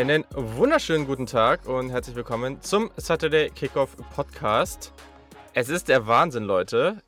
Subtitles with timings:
[0.00, 4.94] Einen wunderschönen guten Tag und herzlich willkommen zum Saturday Kickoff Podcast.
[5.52, 7.02] Es ist der Wahnsinn, Leute.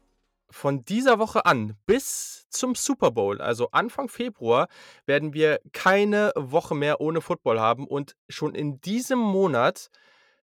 [0.51, 4.69] Von dieser Woche an bis zum Super Bowl, also Anfang Februar,
[5.07, 9.89] werden wir keine Woche mehr ohne Football haben und schon in diesem Monat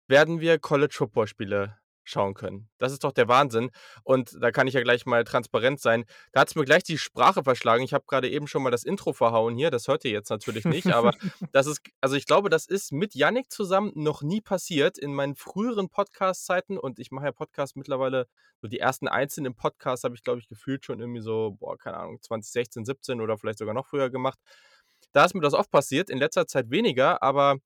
[0.09, 2.69] werden wir College Football Spiele schauen können.
[2.79, 3.71] Das ist doch der Wahnsinn.
[4.03, 6.05] Und da kann ich ja gleich mal transparent sein.
[6.33, 7.83] Da hat es mir gleich die Sprache verschlagen.
[7.83, 9.71] Ich habe gerade eben schon mal das Intro verhauen hier.
[9.71, 10.93] Das hört ihr jetzt natürlich nicht.
[10.93, 11.13] Aber
[11.53, 15.35] das ist, also ich glaube, das ist mit Yannick zusammen noch nie passiert in meinen
[15.35, 16.79] früheren Podcast-Zeiten.
[16.79, 18.29] Und ich mache ja Podcasts mittlerweile,
[18.61, 21.97] so die ersten einzelnen Podcasts habe ich, glaube ich, gefühlt schon irgendwie so, boah, keine
[21.97, 24.39] Ahnung, 2016, 17 oder vielleicht sogar noch früher gemacht.
[25.13, 27.59] Da ist mir das oft passiert, in letzter Zeit weniger, aber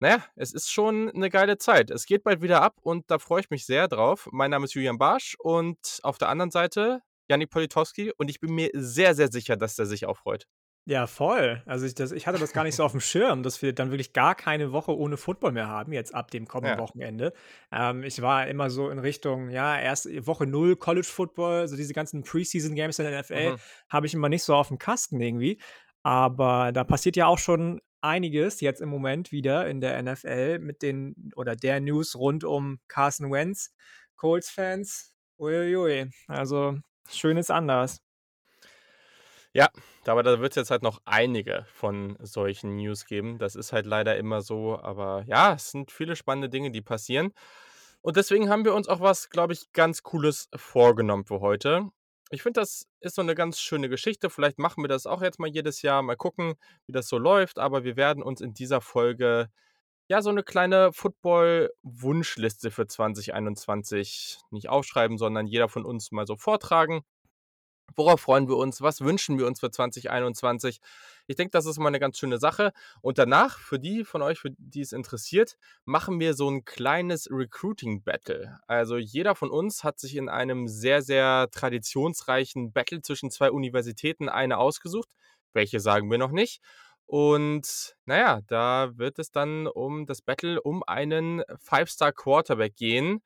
[0.00, 1.90] naja, es ist schon eine geile Zeit.
[1.90, 4.28] Es geht bald wieder ab und da freue ich mich sehr drauf.
[4.32, 8.52] Mein Name ist Julian Barsch und auf der anderen Seite Janik Politowski und ich bin
[8.54, 10.46] mir sehr, sehr sicher, dass der sich auch freut.
[10.86, 11.62] Ja, voll.
[11.66, 13.90] Also ich, das, ich hatte das gar nicht so auf dem Schirm, dass wir dann
[13.90, 16.82] wirklich gar keine Woche ohne Football mehr haben, jetzt ab dem kommenden Ja.
[16.82, 17.32] Wochenende.
[17.70, 21.92] Ähm, ich war immer so in Richtung, ja, erst Woche null College Football, so diese
[21.92, 23.56] ganzen Preseason Games in der NFL, Mhm.
[23.90, 25.60] habe ich immer nicht so auf dem Kasten irgendwie.
[26.02, 30.82] Aber da passiert ja auch schon einiges jetzt im Moment wieder in der NFL mit
[30.82, 33.72] den oder der News rund um Carson Wentz,
[34.16, 35.14] Colts-Fans.
[35.38, 36.10] Uiuiui.
[36.28, 36.78] Also
[37.08, 38.02] schön ist anders.
[39.52, 39.68] Ja,
[40.06, 43.38] aber da wird es jetzt halt noch einige von solchen News geben.
[43.38, 44.78] Das ist halt leider immer so.
[44.80, 47.32] Aber ja, es sind viele spannende Dinge, die passieren.
[48.02, 51.90] Und deswegen haben wir uns auch was, glaube ich, ganz Cooles vorgenommen für heute.
[52.32, 54.30] Ich finde, das ist so eine ganz schöne Geschichte.
[54.30, 56.00] Vielleicht machen wir das auch jetzt mal jedes Jahr.
[56.02, 56.54] Mal gucken,
[56.86, 57.58] wie das so läuft.
[57.58, 59.48] Aber wir werden uns in dieser Folge
[60.08, 66.36] ja so eine kleine Football-Wunschliste für 2021 nicht aufschreiben, sondern jeder von uns mal so
[66.36, 67.02] vortragen.
[67.96, 68.80] Worauf freuen wir uns?
[68.80, 70.80] Was wünschen wir uns für 2021?
[71.30, 72.72] Ich denke, das ist mal eine ganz schöne Sache.
[73.02, 77.28] Und danach, für die von euch, für die es interessiert, machen wir so ein kleines
[77.30, 78.58] Recruiting-Battle.
[78.66, 84.28] Also jeder von uns hat sich in einem sehr, sehr traditionsreichen Battle zwischen zwei Universitäten
[84.28, 85.10] eine ausgesucht.
[85.52, 86.62] Welche sagen wir noch nicht.
[87.06, 93.22] Und naja, da wird es dann um das Battle um einen Five-Star-Quarterback gehen.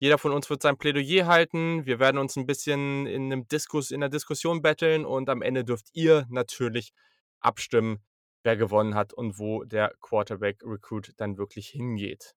[0.00, 1.84] Jeder von uns wird sein Plädoyer halten.
[1.84, 5.64] Wir werden uns ein bisschen in einem Diskus, in der Diskussion betteln und am Ende
[5.64, 6.92] dürft ihr natürlich
[7.40, 8.04] abstimmen,
[8.42, 12.34] wer gewonnen hat und wo der Quarterback-Recruit dann wirklich hingeht.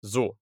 [0.00, 0.38] So.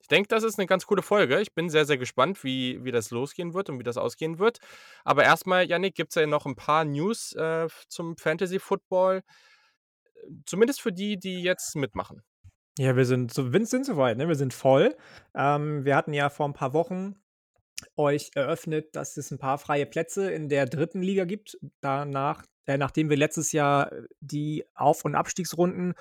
[0.00, 1.40] Ich denke, das ist eine ganz coole Folge.
[1.40, 4.58] Ich bin sehr, sehr gespannt, wie, wie das losgehen wird und wie das ausgehen wird.
[5.04, 9.22] Aber erstmal, Yannick, gibt es ja noch ein paar News äh, zum Fantasy Football.
[10.46, 12.22] Zumindest für die, die jetzt mitmachen.
[12.78, 14.28] Ja, wir sind, so, wir sind soweit, ne?
[14.28, 14.96] Wir sind voll.
[15.34, 17.16] Ähm, wir hatten ja vor ein paar Wochen
[17.96, 21.58] euch eröffnet, dass es ein paar freie Plätze in der dritten Liga gibt.
[21.80, 23.90] Danach, äh, nachdem wir letztes Jahr
[24.20, 25.94] die Auf- und Abstiegsrunden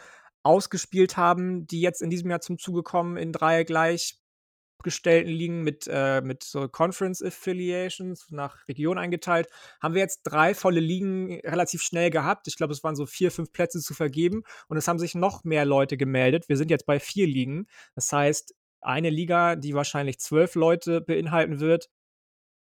[0.43, 5.87] ausgespielt haben, die jetzt in diesem Jahr zum Zuge kommen in drei gleichgestellten Ligen mit,
[5.89, 9.47] äh, mit so Conference Affiliations nach Region eingeteilt,
[9.81, 12.49] haben wir jetzt drei volle Ligen relativ schnell gehabt.
[12.49, 15.45] Ich glaube, es waren so vier, fünf Plätze zu vergeben und es haben sich noch
[15.45, 16.49] mehr Leute gemeldet.
[16.49, 17.67] Wir sind jetzt bei vier Ligen.
[17.95, 21.89] Das heißt, eine Liga, die wahrscheinlich zwölf Leute beinhalten wird.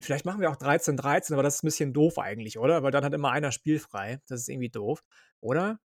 [0.01, 2.83] Vielleicht machen wir auch 13, 13, aber das ist ein bisschen doof eigentlich, oder?
[2.83, 4.19] Weil dann hat immer einer spielfrei.
[4.27, 5.03] Das ist irgendwie doof,
[5.39, 5.79] oder?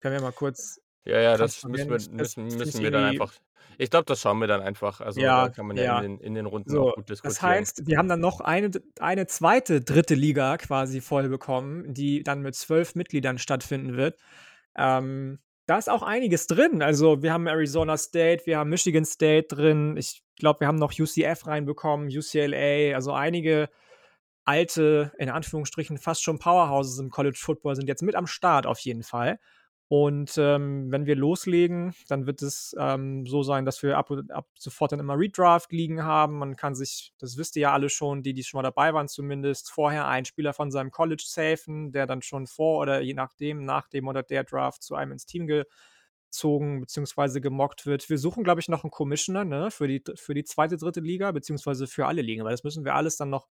[0.00, 0.80] Können wir mal kurz.
[1.04, 3.32] Ja, ja, das müssen wir, müssen, müssen wir dann einfach.
[3.78, 5.00] Ich glaube, das schauen wir dann einfach.
[5.00, 6.00] Also Ja, da kann man ja, ja.
[6.00, 7.34] In, den, in den Runden So, auch gut diskutieren.
[7.34, 12.22] das heißt, wir haben dann noch eine, eine zweite dritte Liga quasi voll bekommen, die
[12.22, 14.18] dann mit zwölf Mitgliedern stattfinden wird.
[14.76, 16.82] Ähm, da ist auch einiges drin.
[16.82, 19.96] Also wir haben Arizona State, wir haben Michigan State drin.
[19.96, 22.94] Ich glaube, wir haben noch UCF reinbekommen, UCLA.
[22.94, 23.68] Also einige
[24.44, 28.80] alte, in Anführungsstrichen, fast schon Powerhouses im College Football sind jetzt mit am Start auf
[28.80, 29.38] jeden Fall.
[29.92, 34.46] Und ähm, wenn wir loslegen, dann wird es ähm, so sein, dass wir ab, ab
[34.56, 36.38] sofort dann immer Redraft-Ligen haben.
[36.38, 39.08] Man kann sich, das wisst ihr ja alle schon, die, die schon mal dabei waren
[39.08, 43.64] zumindest, vorher einen Spieler von seinem College safen, der dann schon vor oder je nachdem,
[43.64, 45.48] nach dem oder der Draft zu einem ins Team
[46.30, 47.40] gezogen bzw.
[47.40, 48.08] gemockt wird.
[48.08, 51.32] Wir suchen, glaube ich, noch einen Commissioner ne, für, die, für die zweite, dritte Liga,
[51.32, 53.48] beziehungsweise für alle Ligen, weil das müssen wir alles dann noch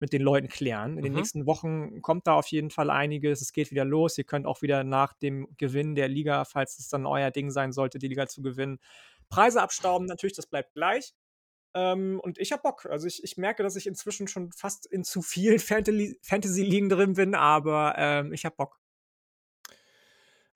[0.00, 0.96] mit den Leuten klären.
[0.96, 1.18] In den Mhm.
[1.18, 3.40] nächsten Wochen kommt da auf jeden Fall einiges.
[3.40, 4.18] Es geht wieder los.
[4.18, 7.72] Ihr könnt auch wieder nach dem Gewinn der Liga, falls es dann euer Ding sein
[7.72, 8.78] sollte, die Liga zu gewinnen,
[9.28, 10.06] Preise abstauben.
[10.06, 11.12] Natürlich, das bleibt gleich.
[11.74, 12.86] Ähm, und ich habe Bock.
[12.86, 17.12] Also ich, ich merke, dass ich inzwischen schon fast in zu vielen Fantasy- Fantasy-Ligen drin
[17.14, 18.80] bin, aber ähm, ich habe Bock.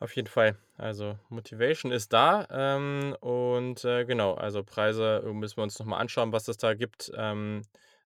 [0.01, 0.59] Auf jeden Fall.
[0.77, 2.47] Also Motivation ist da.
[2.51, 7.11] Ähm, und äh, genau, also Preise müssen wir uns nochmal anschauen, was es da gibt.
[7.17, 7.63] Ähm,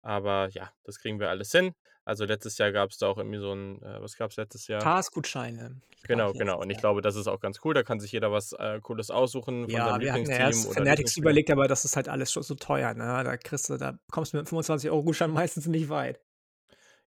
[0.01, 1.75] aber ja, das kriegen wir alles hin.
[2.07, 4.91] Also, letztes Jahr gab's da auch irgendwie so 'n äh, was gab's letztes Jahr?
[4.91, 6.61] Pass-Gutscheine gab's Genau, genau.
[6.61, 7.73] Und ich glaube, das ist auch ganz cool.
[7.73, 10.67] Da kann sich jeder was, äh, Cooles aussuchen von seinem Ja, wir hatten ja Lieblingsteam
[10.67, 13.25] erst Fanatics überlegt, aber das ist halt alles schon so teuer, ne?
[13.25, 16.21] Da kriegst du da kommst du mit 'nem 25 € Gutschein meistens nicht weit.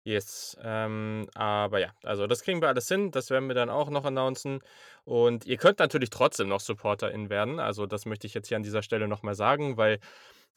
[0.06, 3.10] Yes, ähm, aber ja, also das kriegen wir alles hin.
[3.10, 4.60] Das werden wir dann auch noch announcen.
[5.04, 7.58] Und ihr könnt natürlich trotzdem noch SupporterInnen werden.
[7.58, 9.98] Also, das möchte ich jetzt hier an dieser Stelle noch mal sagen, weil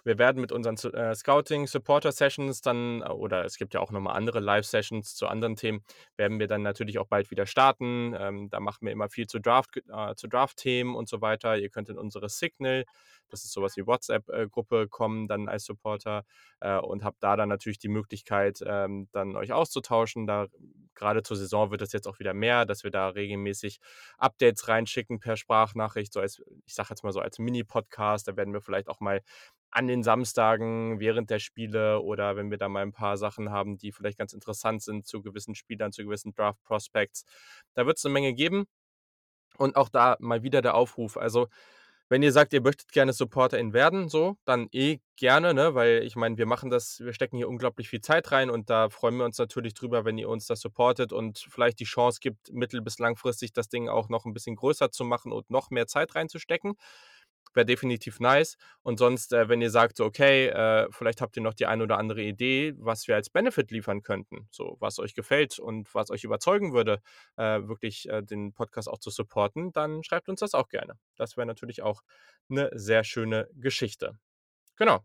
[0.03, 4.39] wir werden mit unseren äh, Scouting-Supporter-Sessions dann oder es gibt ja auch noch mal andere
[4.39, 5.83] Live-Sessions zu anderen Themen,
[6.17, 8.15] werden wir dann natürlich auch bald wieder starten.
[8.17, 11.57] Ähm, da machen wir immer viel zu Draft äh, zu Draft-Themen und so weiter.
[11.57, 12.85] Ihr könnt in unsere Signal,
[13.29, 14.47] das ist so was wie WhatsApp äh,
[14.89, 16.23] kommen dann als Supporter,
[16.61, 20.27] äh, und habt da dann natürlich die Möglichkeit, ähm, dann euch auszutauschen.
[20.27, 20.47] Da
[20.95, 23.79] grade zur Saison wird das jetzt auch wieder mehr, dass wir da regelmäßig
[24.17, 28.27] Updates reinschicken per Sprachnachricht, so als ich sage jetzt mal so als Mini-Podcast.
[28.27, 29.21] Da werden wir vielleicht auch mal
[29.71, 33.77] an den Samstagen während der Spiele oder wenn wir da mal 'n paar Sachen haben,
[33.77, 37.25] die vielleicht ganz interessant sind zu gewissen Spielern, zu gewissen Draft Prospects.
[37.75, 38.65] Da wird's 'ne Menge geben.
[39.57, 41.17] Und auch da mal wieder der Aufruf.
[41.17, 41.47] Also,
[42.09, 45.75] wenn ihr sagt, ihr möchtet gerne SupporterInnen werden so, dann eh gerne, ne?
[45.75, 48.89] Weil ich meine, wir machen das wir stecken hier unglaublich viel Zeit rein und da
[48.91, 52.51] freuen wir uns natürlich drüber, wenn ihr uns da supportet und vielleicht die Chance gibt,
[52.53, 55.87] mittel bis langfristig das Ding auch noch 'n bisschen größer zu machen und noch mehr
[55.87, 56.75] Zeit reinzustecken.
[57.55, 58.57] Wäre definitiv nice.
[58.83, 61.81] Und sonst, äh, wenn ihr sagt so: „Okay, äh, vielleicht habt ihr noch die ein
[61.81, 66.11] oder andere Idee, was wir als Benefit liefern könnten, so was euch gefällt und was
[66.11, 67.01] euch überzeugen würde,
[67.37, 70.93] äh, wirklich, äh, den Podcast auch zu supporten“, dann schreibt uns das auch gerne.
[71.15, 72.01] Das wäre natürlich auch
[72.49, 74.17] 'ne sehr schöne Geschichte.
[74.77, 75.03] Genau.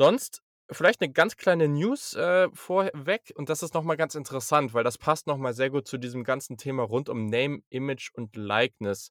[0.00, 4.74] Sonst vielleicht 'ne ganz kleine News, äh, vorweg und das ist noch mal ganz interessant,
[4.74, 8.10] weil das passt noch mal sehr gut zu diesem ganzen Thema rund um Name, Image
[8.14, 9.10] und Likeness.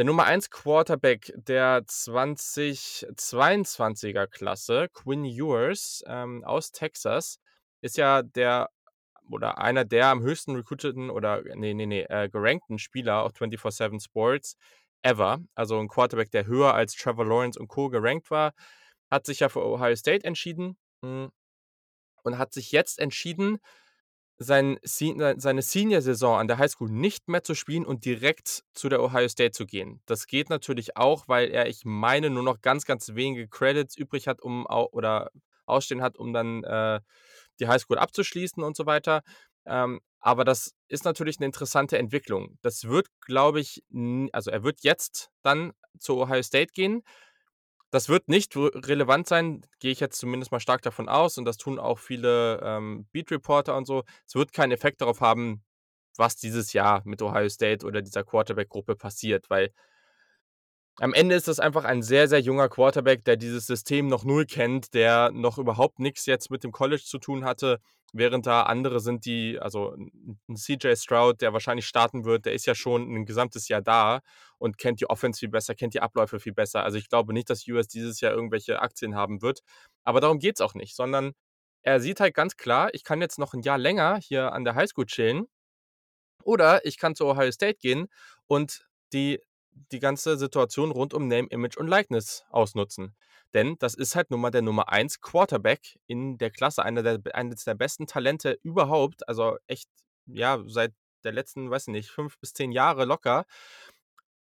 [0.00, 7.38] Der Nummer 1 Quarterback der 2022er Klasse, Quinn Ewers, ähm, aus Texas,
[7.82, 8.70] ist ja der
[9.30, 14.00] oder einer der am höchsten recruiteten oder ne, ne, ne, äh, gerankten Spieler auf 24/7
[14.00, 14.56] Sports
[15.02, 15.40] ever.
[15.54, 17.90] Also 'n Quarterback, der höher als Trevor Lawrence und Co.
[17.90, 18.54] gerankt war,
[19.10, 21.30] hat sich ja für Ohio State entschieden, hm,
[22.22, 23.58] und hat sich jetzt entschieden,
[24.40, 29.02] sein Se seine Senior-Saison an der Highschool nicht mehr zu spielen und direkt zu der
[29.02, 30.02] Ohio State zu gehen.
[30.06, 34.28] Das geht natürlich auch, weil er, ich meine, nur noch ganz, ganz wenige Credits übrig
[34.28, 35.30] hat, um oder
[35.66, 37.00] ausstehen hat, um dann, äh,
[37.60, 39.22] die Highschool abzuschließen und so weiter.
[39.66, 42.58] Ähm, aber das ist natürlich 'ne interessante Entwicklung.
[42.62, 43.82] Das wird, glaube ich,
[44.32, 47.02] also er wird jetzt dann zu Ohio State gehen.
[47.92, 51.56] Das wird nicht relevant sein, gehe ich jetzt zumindest mal stark davon aus und das
[51.56, 54.04] tun auch viele, ähm, Beat-Reporter und so.
[54.26, 55.64] Es wird keinen Effekt darauf haben,
[56.16, 59.72] was dieses Jahr mit Ohio State oder dieser Quarterback-Gruppe passiert, weil
[61.00, 64.46] am Ende ist das einfach ein sehr, sehr junger Quarterback, der dieses System noch null
[64.46, 67.80] kennt, der noch überhaupt nix jetzt mit dem College zu tun hatte,
[68.12, 72.52] während da andere sind, die also 'n 'n CJ Stroud, der wahrscheinlich starten wird, der
[72.54, 74.20] ist ja schon 'n gesamtes Jahr da
[74.58, 76.84] und kennt die Offense viel besser, kennt die Abläufe viel besser.
[76.84, 79.60] Also, ich glaube nicht, dass Ewers dieses Jahr irgendwelche Aktien haben wird,
[80.04, 81.32] aber darum geht's auch nicht, sondern
[81.82, 84.74] er sieht halt ganz klar: „Ich kann jetzt noch 'n Jahr länger hier an der
[84.74, 85.46] Highschool chillen
[86.44, 88.08] oder ich kann zu Ohio State gehen
[88.46, 89.40] und die
[89.92, 93.14] die ganze Situation rund um Name, Image und Likeness ausnutzen.“
[93.54, 97.20] Denn das ist halt nun mal der Nummer 1 Quarterback in der Klasse, einer der
[97.34, 99.88] eines der besten Talente überhaupt, also echt,
[100.26, 100.92] ja, seit
[101.24, 103.44] der letzten, weiß ich nicht, 5 bis 10 Jahre locker.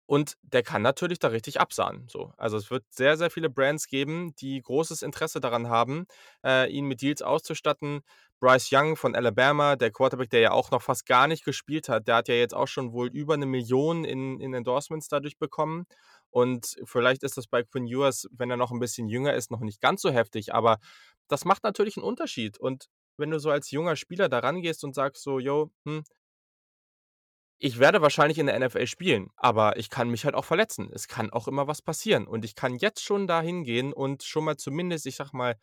[0.08, 2.32] Und der kann natürlich da richtig absahnen, so.
[2.36, 6.06] Also, es wird sehr, sehr viele Brands geben, die großes Interesse daran haben,
[6.44, 8.02] äh, ihn mit Deals auszustatten.
[8.40, 12.06] Bryce Young von Alabama, der Quarterback, der ja auch noch fast gar nicht gespielt hat,
[12.08, 15.86] der hat ja jetzt auch schon wohl über 'ne 1.000.000 in in Endorsements dadurch bekommen.
[16.30, 19.60] Und vielleicht ist das bei Quinn Ewers, wenn er noch 'n bisschen jünger ist, noch
[19.60, 20.78] nicht ganz so heftig, aber
[21.28, 22.58] das macht natürlich 'n Unterschied.
[22.58, 22.86] Und
[23.18, 26.04] wenn du so als junger Spieler da rangehst und sagst so: „Jo, hm“
[27.60, 30.90] „ich werde wahrscheinlich in der NFL spielen, aber ich kann mich halt auch verletzen.
[30.92, 32.26] Es kann auch immer was passieren.
[32.26, 35.56] Und ich kann jetzt schon da hingehen und schon mal zumindest, ich sage mal,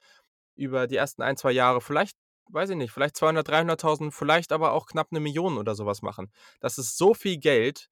[0.55, 2.17] über die ersten 1, 2 Jahre vielleicht,
[2.49, 6.01] weiß ich nicht, vielleicht 200, 300.000, vielleicht aber auch knapp 'ne 1.000.000 oder so was
[6.01, 6.31] machen.“
[6.61, 7.89] Das ist so viel Geld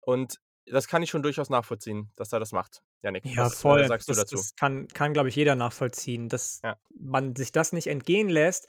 [0.00, 2.82] und das kann ich schon durchaus nachvollziehen, dass er das macht.
[3.02, 3.84] Yannick, Ja, was, äh, voll.
[3.84, 4.46] sagst du Das dazu?
[4.46, 6.28] das kann kann, glaube ich, jeder nachvollziehen.
[6.28, 6.78] Dass Ja.
[6.90, 8.68] man sich das nicht entgehen lässt,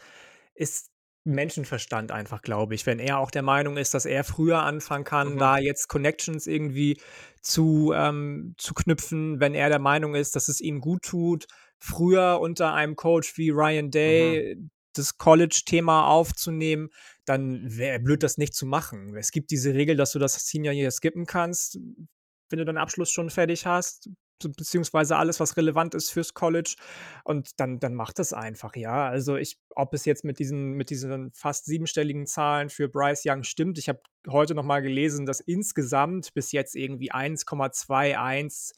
[0.56, 0.90] ist
[1.24, 2.86] Menschenverstand einfach, glaube ich.
[2.86, 5.40] Wenn er auch der Meinung ist, dass er früher anfangen kann, Mhm.
[5.40, 7.00] da jetzt Connections irgendwie
[7.42, 11.46] zu ähm, zu knüpfen, wenn er der Meinung ist, dass es ihm guttut,
[11.78, 14.40] früher unter einem Coach wie Ryan Mhm.
[15.00, 16.90] Das College-Thema aufzunehmen,
[17.26, 19.16] dann wäre blöd, das nicht zu machen.
[19.16, 21.80] Es gibt diese Regel, dass du das Senior Year skippen kannst,
[22.50, 24.10] wenn du deinen Abschluss schon fertig hast.
[24.42, 26.76] beziehungsweise alles, was relevant ist fürs College.
[27.24, 29.10] Und dann, dann macht es einfach, ja.
[29.10, 33.44] Also ich, ob es jetzt mit diesen, mit diesen fast siebenstelligen Zahlen für Bryce Young
[33.44, 33.78] stimmt.
[33.78, 38.74] Ich habe heute noch mal gelesen, dass insgesamt bis jetzt irgendwie 1,21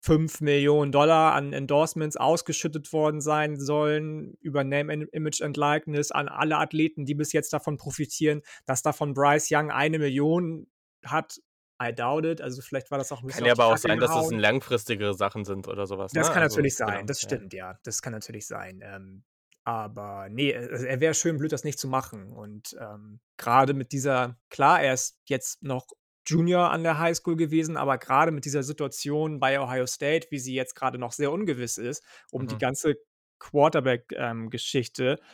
[0.00, 6.28] 5 Millionen Dollar an Endorsements ausgeschüttet worden sein sollen über Name, Image and Likeness an
[6.28, 10.66] alle Athleten, die bis jetzt davon profitieren, dass davon Bryce Young eine Million
[11.04, 11.40] hat.
[11.80, 12.40] I doubt it.
[12.40, 13.40] Also vielleicht war das auch ein bisschen.
[13.40, 16.12] Kann ja aber auch sein, dass es langfristigere Sachen sind oder sowas.
[16.12, 16.34] Das ne?
[16.34, 16.88] kann also, natürlich sein.
[16.88, 17.72] Genau, das stimmt, ja.
[17.72, 17.78] ja.
[17.84, 18.80] Das kann natürlich sein.
[18.82, 19.22] Ähm,
[19.64, 22.32] aber nee, also er wäre schön blöd, das nicht zu machen.
[22.32, 25.86] Und ähm, gerade mit dieser, klar, er ist jetzt noch
[26.28, 30.54] Junior an der Highschool gewesen, aber gerade mit dieser Situation bei Ohio State, wie sie
[30.54, 32.48] jetzt gerade noch sehr ungewiss ist, um mhm.
[32.48, 32.96] die ganze
[33.38, 35.26] Quarterback-Geschichte, ähm,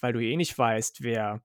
[0.00, 1.42] weil du eh nicht weißt, wer,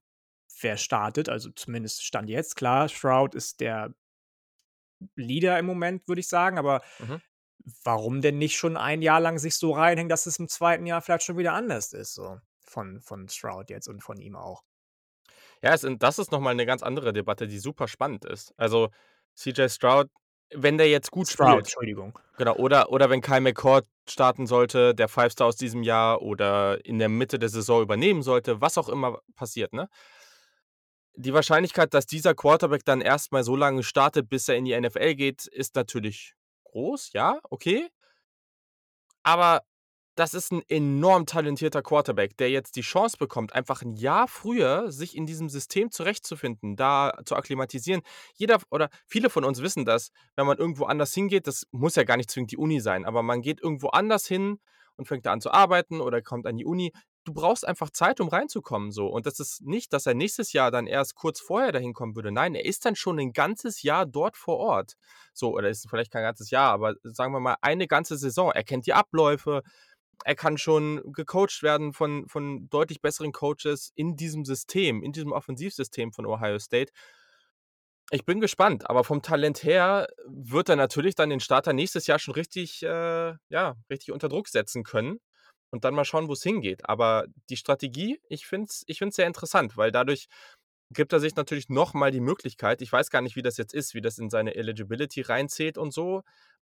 [0.62, 3.93] wer startet, also zumindest stand jetzt klar, Shroud ist der
[5.15, 7.22] Leader im Moment, würde ich sagen, aber mhm.
[7.84, 11.01] warum denn nicht schon ein Jahr lang sich so reinhängen, dass es im zweiten Jahr
[11.01, 14.63] vielleicht schon wieder anders ist, so von, von Stroud jetzt und von ihm auch.
[15.63, 18.53] Ja, es das ist nochmal eine ganz andere Debatte, die super spannend ist.
[18.57, 18.89] Also,
[19.35, 20.09] CJ Stroud,
[20.53, 22.19] wenn der jetzt gut Stroud, spielt Entschuldigung.
[22.37, 26.97] Genau, oder oder wenn Kyle McCord starten sollte, der Five-Star aus diesem Jahr oder in
[26.99, 29.87] der Mitte der Saison übernehmen sollte, was auch immer passiert, ne?
[31.15, 35.15] Die Wahrscheinlichkeit, dass dieser Quarterback dann erstmal so lange startet, bis er in die NFL
[35.15, 37.89] geht, ist natürlich groß, ja, okay.
[39.23, 39.61] Aber
[40.21, 44.91] das ist ein enorm talentierter Quarterback, der jetzt die Chance bekommt, einfach ein Jahr früher
[44.91, 48.03] sich in diesem System zurechtzufinden, da zu akklimatisieren.
[48.35, 52.03] Jeder oder viele von uns wissen das, wenn man irgendwo anders hingeht, das muss ja
[52.03, 54.59] gar nicht zwingend die Uni sein, aber man geht irgendwo anders hin
[54.95, 56.91] und fängt da an zu arbeiten oder kommt an die Uni.
[57.23, 59.07] Du brauchst einfach Zeit, um reinzukommen, so.
[59.07, 62.31] Und das ist nicht, dass er nächstes Jahr dann erst kurz vorher dahin kommen würde.
[62.31, 64.93] Nein, er ist dann schon ein ganzes Jahr dort vor Ort.
[65.33, 68.51] So, oder ist vielleicht kein ganzes Jahr, aber sagen wir mal eine ganze Saison.
[68.51, 69.61] Er kennt die Abläufe,
[70.23, 75.31] er kann schon gecoacht werden von, von deutlich besseren Coaches in diesem System, in diesem
[75.31, 76.91] Offensivsystem von Ohio State.
[78.11, 82.19] Ich bin gespannt, aber vom Talent her wird er natürlich dann den Starter nächstes Jahr
[82.19, 85.19] schon richtig, äh, ja, richtig unter Druck setzen können
[85.71, 86.87] und dann mal schauen, wo es hingeht.
[86.89, 90.27] Aber die Strategie, ich finde es ich sehr interessant, weil dadurch
[90.93, 93.93] gibt er sich natürlich nochmal die Möglichkeit, ich weiß gar nicht, wie das jetzt ist,
[93.93, 96.21] wie das in seine Eligibility reinzählt und so,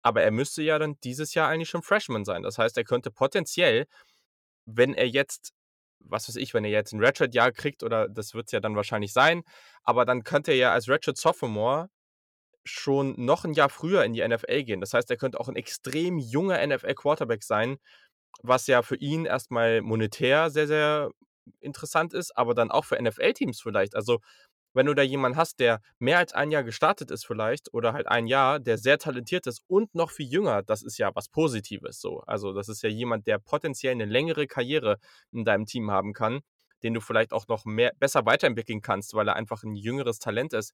[0.03, 2.43] aber er müsste ja dann dieses Jahr eigentlich schon Freshman sein.
[2.43, 3.87] Das heißt, er könnte potenziell,
[4.67, 5.53] wenn er jetzt,
[6.01, 8.77] was weiß ich, wenn er jetzt ein Redshirt-Jahr kriegt, oder das wird es ja dann
[8.77, 9.43] wahrscheinlich sein,
[9.83, 11.89] aber dann könnte er ja als Redshirt Sophomore
[12.65, 14.81] schon noch ein Jahr früher in die NFL gehen.
[14.81, 17.79] Das heißt, er könnte auch ein extrem junger NFL-Quarterback sein,
[18.43, 21.11] was ja für ihn erstmal monetär sehr, sehr
[21.61, 23.97] interessant ist, aber dann auch für NFL-Teams vielleicht.
[23.97, 24.21] Also
[24.73, 28.07] wenn du da jemanden hast, der mehr als ein Jahr gestartet ist vielleicht oder halt
[28.07, 32.01] ein Jahr, der sehr talentiert ist und noch viel jünger, das ist ja was Positives
[32.01, 32.21] so.
[32.27, 34.99] Also das ist ja jemand, der potenziell eine längere Karriere
[35.33, 36.41] in deinem Team haben kann,
[36.83, 40.53] den du vielleicht auch noch mehr besser weiterentwickeln kannst, weil er einfach ein jüngeres Talent
[40.53, 40.73] ist.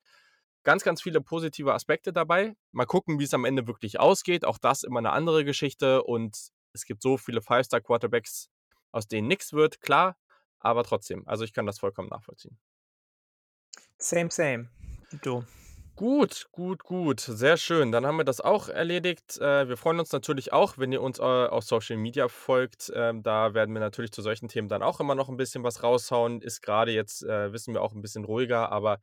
[0.65, 2.55] Ganz, ganz viele positive Aspekte dabei.
[2.73, 4.45] Mal gucken, wie es am Ende wirklich ausgeht.
[4.45, 6.37] Auch das immer eine andere Geschichte und
[6.73, 8.51] es gibt so viele Five-Star-Quarterbacks,
[8.93, 10.17] aus denen nichts wird, klar,
[10.59, 11.27] aber trotzdem.
[11.27, 12.59] Also ich kann das vollkommen nachvollziehen.
[13.99, 14.69] Same, same.
[15.23, 15.45] Du.
[15.97, 17.21] Gut, gut, gut.
[17.21, 17.91] Sehr schön.
[17.91, 19.39] Dann haben wir das auch erledigt.
[19.41, 22.93] Äh, wir freuen uns natürlich auch, wenn ihr uns äh, auf Social Media folgt.
[22.95, 25.83] Ähm, da werden wir natürlich zu solchen Themen dann auch immer noch ein bisschen was
[25.83, 26.43] raushauen.
[26.43, 28.99] Ist gerade jetzt, äh, wissen wir, auch ein bisschen ruhiger, aber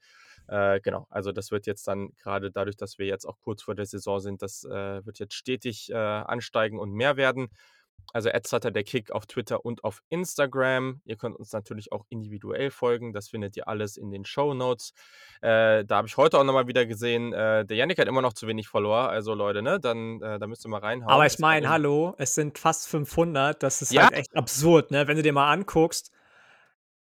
[0.48, 3.74] äh, genau, also das wird jetzt dann gerade dadurch, dass wir jetzt auch kurz vor
[3.74, 7.50] der Saison sind, das äh, wird jetzt stetig äh, ansteigen und mehr werden.
[8.12, 11.02] Also Adsutter der Kick auf Twitter und auf Instagram.
[11.06, 13.14] Ihr könnt uns natürlich auch individuell folgen.
[13.14, 14.94] Das findet ihr alles in den Show Notes.
[15.42, 18.34] Äh, da habe ich heute auch nochmal wieder gesehen, äh, der Yannick hat immer noch
[18.34, 19.10] zu wenig Follower.
[19.10, 21.12] Also Leute, ne, dann äh, da müsst ihr mal reinhauen.
[21.12, 23.62] Aber ich meine, hallo, es sind fast 500.
[23.64, 24.04] Das ist ja?
[24.04, 25.08] halt echt absurd, ne?
[25.08, 26.12] Wenn du dir mal anguckst,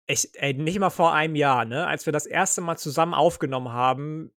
[0.07, 1.87] ich, ey, nicht mal vor einem Jahr, ne?
[1.87, 4.31] Als wir das erste Mal zusammen aufgenommen haben,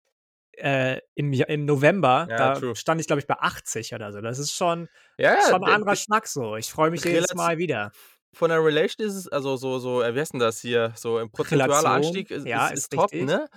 [0.57, 2.77] äh, im, im November, ja, da true.
[2.77, 4.21] stand ich, glaube ich, bei 80 oder so.
[4.21, 6.57] Das ist schon, ja, schon ein anderer Schnack so.
[6.57, 7.93] Ich freue mich jedes Mal wieder.
[8.33, 10.93] Von der Relation ist es, also so, so, äh, wie heißt denn das hier?
[10.95, 13.49] So im prozentualer Anstieg ist, ja, ist, ist, top, ne?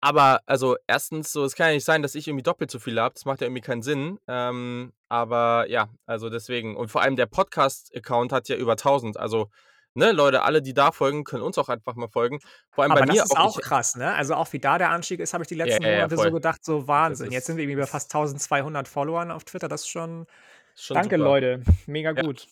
[0.00, 3.00] Aber also erstens, so, es kann ja nicht sein, dass ich irgendwie doppelt so viel
[3.00, 3.14] habe.
[3.14, 4.18] Das macht ja irgendwie keinen Sinn.
[4.26, 6.76] Ähm, aber ja, also deswegen.
[6.76, 9.16] Und vor allem der Podcast-Account hat ja über 1000.
[9.16, 9.48] Also
[9.94, 12.40] ne, Leute, alle, die da folgen, können uns auch einfach mal folgen.
[12.70, 14.14] Vor allem Aber bei das mir ist auch, auch krass, ne?
[14.14, 16.22] Also auch wie da der Anstieg ist, habe ich die letzten ja, ja, Monate ja,
[16.22, 17.30] so gedacht, so Wahnsinn.
[17.30, 19.68] Jetzt sind wir irgendwie bei fast 1200 Followern auf Twitter.
[19.68, 20.26] Das ist schon.
[20.74, 21.28] schon Danke, super.
[21.28, 21.62] Leute.
[21.86, 22.46] Mega gut.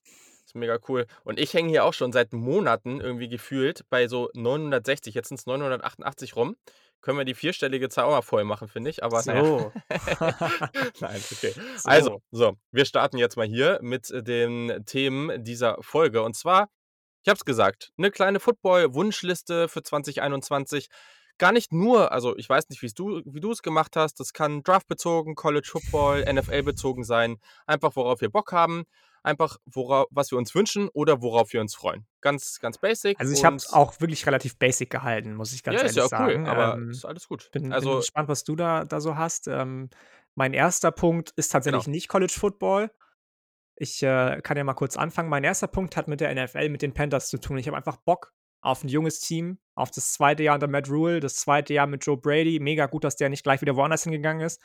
[0.51, 1.07] Ist mega cool.
[1.23, 5.39] Und ich hänge hier auch schon seit Monaten irgendwie gefühlt bei so 960, jetzt sind
[5.39, 6.57] es 988 rum.
[7.03, 9.05] können wir die vierstellige Zahl auch mal voll machen, finde ich.
[9.05, 9.45] Aber naja.
[9.45, 9.73] So.
[11.01, 11.55] Nein, okay.
[11.77, 11.89] So.
[11.89, 16.21] Also, so, wir starten jetzt mal hier mit äh, den Themen dieser Folge.
[16.23, 16.69] Und zwar,
[17.23, 20.89] ich habe es gesagt, eine kleine Football-Wunschliste für 2021.
[21.39, 24.21] Gar nicht nur, also ich weiß nicht, du, wie du es gemacht hast.
[24.21, 27.39] Das kann draftbezogen, College Football, NFL bezogen sein.
[27.67, 28.85] Einfach worauf wir Bock haben.
[29.23, 32.07] Einfach, worauf, was wir uns wünschen oder worauf wir uns freuen.
[32.23, 33.21] Ganz, ganz basic.
[33.21, 35.97] Also ich habe es auch wirklich relativ basic gehalten, muss ich ganz ja, ehrlich ist
[35.97, 36.43] ja auch sagen.
[36.43, 37.51] cool, aber Ähm, ist alles gut.
[37.53, 39.47] bin, bin also, gespannt, was du da, da so hast.
[39.47, 39.91] Ähm,
[40.35, 41.95] mein erster Punkt ist tatsächlich Genau.
[41.95, 42.91] nicht College Football.
[43.81, 45.31] Ich äh, kann ja mal kurz anfangen.
[45.31, 47.57] Mein erster Punkt hat mit der NFL, mit den Panthers zu tun.
[47.57, 51.19] Ich habe einfach Bock auf ein junges Team, auf das zweite Jahr unter Matt Rule,
[51.19, 52.61] das zweite Jahr mit Joe Brady.
[52.61, 54.61] Mega gut, dass der nicht gleich wieder woanders hingegangen ist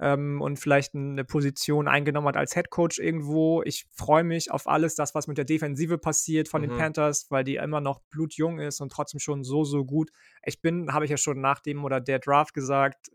[0.00, 3.62] ähm, und vielleicht eine Position eingenommen hat als Head Coach irgendwo.
[3.64, 6.78] Ich freue mich auf alles, das, was mit der Defensive passiert von den Mhm.
[6.78, 10.10] Panthers, weil die immer noch blutjung ist und trotzdem schon so, so gut.
[10.42, 13.10] Ich bin, habe ich ja schon nach dem oder der Draft gesagt,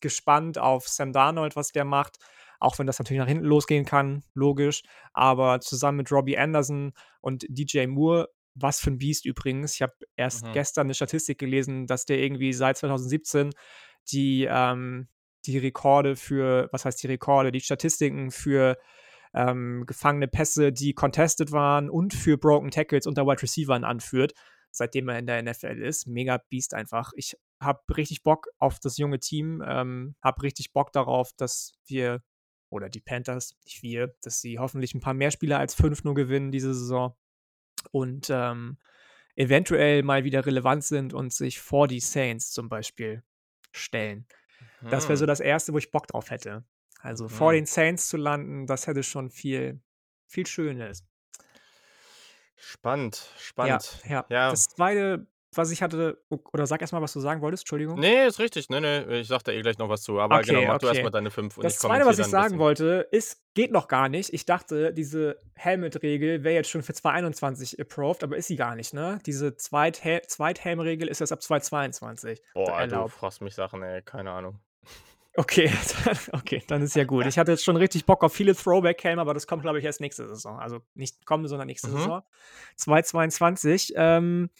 [0.00, 2.18] gespannt auf Sam Darnold, was der macht.
[2.60, 4.82] Auch wenn das natürlich nach hinten losgehen kann, logisch.
[5.12, 9.74] Aber zusammen mit Robbie Anderson und DJ Moore, was für ein Biest übrigens.
[9.74, 10.52] Ich habe erst Mhm.
[10.52, 13.50] gestern eine Statistik gelesen, dass der irgendwie seit 2017
[14.12, 15.08] die, ähm,
[15.46, 18.76] die Rekorde für, was heißt die Rekorde, die Statistiken für
[19.32, 24.34] ähm, gefangene Pässe, die contested waren und für Broken Tackles unter Wide Receivern anführt,
[24.72, 26.06] seitdem er in der NFL ist.
[26.06, 27.12] Mega Beast einfach.
[27.14, 32.22] Ich habe richtig Bock auf das junge Team, ähm, habe richtig Bock darauf, dass wir,
[32.70, 36.14] oder die Panthers, nicht wir, dass sie hoffentlich ein paar mehr Spieler als fünf nur
[36.14, 37.16] gewinnen diese Saison
[37.92, 38.78] und ähm,
[39.36, 43.22] eventuell mal wieder relevant sind und sich vor die Saints zum Beispiel
[43.72, 44.26] stellen.
[44.90, 46.64] Das wäre so hm, das Erste, wo ich Bock drauf hätte.
[47.00, 47.56] Also vor Mhm.
[47.56, 49.80] den Saints zu landen, das hätte schon viel,
[50.26, 51.04] viel Schönes.
[52.56, 54.02] Spannend, Ja, spannend.
[54.08, 54.26] ja.
[54.28, 54.50] Ja.
[54.50, 57.98] Das Zweite, was ich hatte, oder sag erstmal, was du sagen wolltest, Entschuldigung.
[57.98, 58.68] Nee, ist richtig.
[58.68, 60.20] Nee, nee, ich sag da eh gleich noch was zu.
[60.20, 60.96] Aber Okay, genau, mach du okay.
[60.96, 64.08] erstmal deine fünf und Das ich Zweite, was ich sagen wollte, ist, geht noch gar
[64.08, 64.32] nicht.
[64.32, 68.94] Ich dachte, diese Helmet-Regel wäre jetzt schon für 2021 approved, aber ist sie gar nicht,
[68.94, 69.18] ne?
[69.26, 74.60] Diese Zweithel Zweithelm-Regel ist erst ab 2022 Boah, du fragst mich Sachen, ey, keine Ahnung.
[75.36, 75.70] Okay,
[76.04, 77.24] dann, okay, dann ist ja gut.
[77.26, 80.00] Ich hatte jetzt schon richtig Bock auf viele Throwback-Helme, aber das kommt, glaube ich, erst
[80.00, 80.58] nächste Saison.
[80.58, 81.96] Also nicht kommende, sondern nächste Mhm.
[81.98, 82.22] Saison.
[82.76, 83.92] 2022.
[83.96, 84.50] Ähm,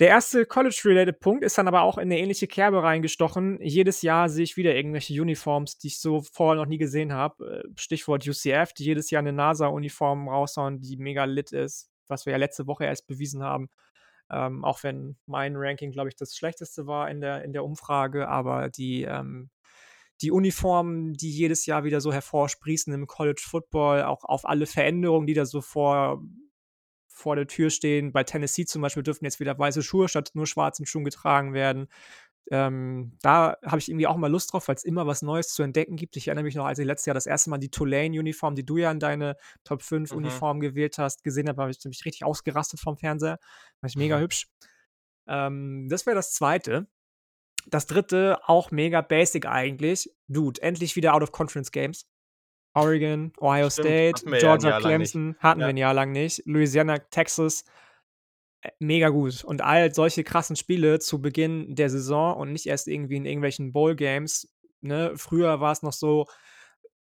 [0.00, 3.60] der erste College-related Punkt ist dann aber auch in eine ähnliche Kerbe reingestochen.
[3.62, 7.64] Jedes Jahr sehe ich wieder irgendwelche Uniforms, die ich so vorher noch nie gesehen habe.
[7.64, 12.32] Äh, Stichwort UCF, die jedes Jahr eine NASA-Uniform raushauen, die mega lit ist, was wir
[12.32, 13.68] ja letzte Woche erst bewiesen haben.
[14.30, 18.28] Ähm, auch wenn mein Ranking, glaube ich, das schlechteste war in der, in der Umfrage,
[18.28, 19.50] aber die, ähm,
[20.22, 25.26] die Uniformen, die jedes Jahr wieder so hervorsprießen im College Football, auch auf alle Veränderungen,
[25.26, 26.22] die da so vor,
[27.14, 28.12] vor der Tür stehen.
[28.12, 31.86] Bei Tennessee zum Beispiel dürfen jetzt wieder weiße Schuhe statt nur schwarzen Schuhen getragen werden.
[32.50, 35.62] Ähm, da habe ich irgendwie auch mal Lust drauf, weil es immer was Neues zu
[35.62, 36.16] entdecken gibt.
[36.16, 38.76] Ich erinnere mich noch, als ich letztes Jahr das erste Mal die Tulane-Uniform, die du
[38.76, 40.18] ja in deine Top 5 Mhm.
[40.18, 43.38] Uniform gewählt hast, gesehen habe, habe ich mich richtig ausgerastet vom Fernseher.
[43.80, 44.22] War ich mega Mhm.
[44.22, 44.48] hübsch.
[45.26, 46.86] Ähm, das wäre das zweite.
[47.66, 50.10] Das dritte, auch mega basic eigentlich.
[50.28, 52.06] Dude, endlich wieder Out-of-Conference-Games.
[52.74, 54.80] Oregon, Ohio Stimmt, State, Georgia.
[54.80, 55.66] Clemson, hatten Ja.
[55.66, 56.42] wir ein Jahr lang nicht.
[56.44, 57.64] Louisiana, Texas,
[58.62, 59.44] äh, mega gut.
[59.44, 63.72] Und all solche krassen Spiele zu Beginn der Saison und nicht erst irgendwie in irgendwelchen
[63.72, 64.48] Bowl-Games.
[64.80, 65.12] Ne?
[65.16, 66.26] Früher war es noch so,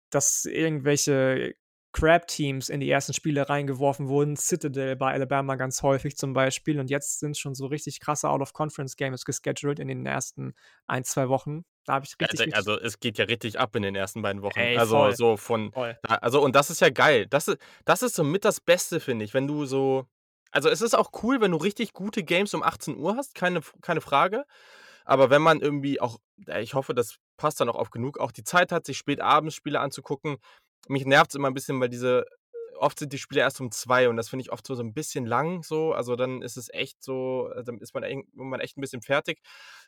[0.09, 1.55] dass irgendwelche
[1.93, 4.37] Crab-Teams in die ersten Spiele reingeworfen wurden.
[4.37, 6.79] Citadel bei Alabama ganz häufig zum Beispiel.
[6.79, 10.53] Und jetzt sind schon so richtig krasse Out-of-Conference-Games gescheduled in den ersten
[10.87, 11.65] ein, zwei Wochen.
[11.85, 14.21] Da habe ich richtig, Also, richtig also es geht ja richtig ab in den ersten
[14.21, 14.59] beiden Wochen.
[14.59, 15.15] Ey, also voll.
[15.15, 15.97] so von, voll.
[16.03, 17.27] also und das ist ja geil.
[17.27, 20.05] Das ist, das ist so mit das Beste, finde ich, wenn du so,
[20.51, 23.61] also es ist auch cool, wenn du richtig gute Games um 18 Uhr hast, keine,
[23.81, 24.45] keine Frage.
[25.03, 26.19] Aber wenn man irgendwie auch,
[26.59, 29.55] ich hoffe, das passt dann auch auf genug, auch die Zeit hat, sich spät abends
[29.55, 30.37] Spiele anzugucken.
[30.87, 32.25] Mich nervt es immer ein bisschen, weil diese,
[32.77, 34.93] oft sind die Spiele erst um zwei und das finde ich oft so, so ein
[34.93, 35.93] bisschen lang so.
[35.93, 39.39] Also dann ist es echt so, äh, dann ist man, man echt ein bisschen fertig.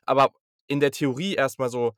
[0.06, 0.32] Aber
[0.68, 1.94] in der Theorie erstmal so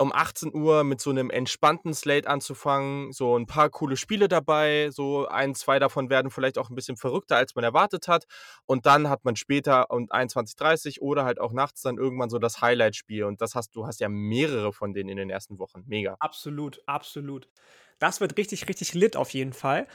[0.00, 4.88] um 18 Uhr mit so einem entspannten Slate anzufangen, so ein paar coole Spiele dabei,
[4.90, 8.24] so ein, zwei davon werden vielleicht auch ein bisschen verrückter, als man erwartet hat.
[8.64, 12.62] Und dann hat man später um 21.30 oder halt auch nachts dann irgendwann so das
[12.62, 13.24] Highlight-Spiel.
[13.24, 15.84] Und das hast du hast ja mehrere von denen in den ersten Wochen.
[15.86, 16.16] Mega.
[16.18, 17.48] Absolut, absolut.
[17.98, 19.86] Das wird richtig, richtig lit auf jeden Fall.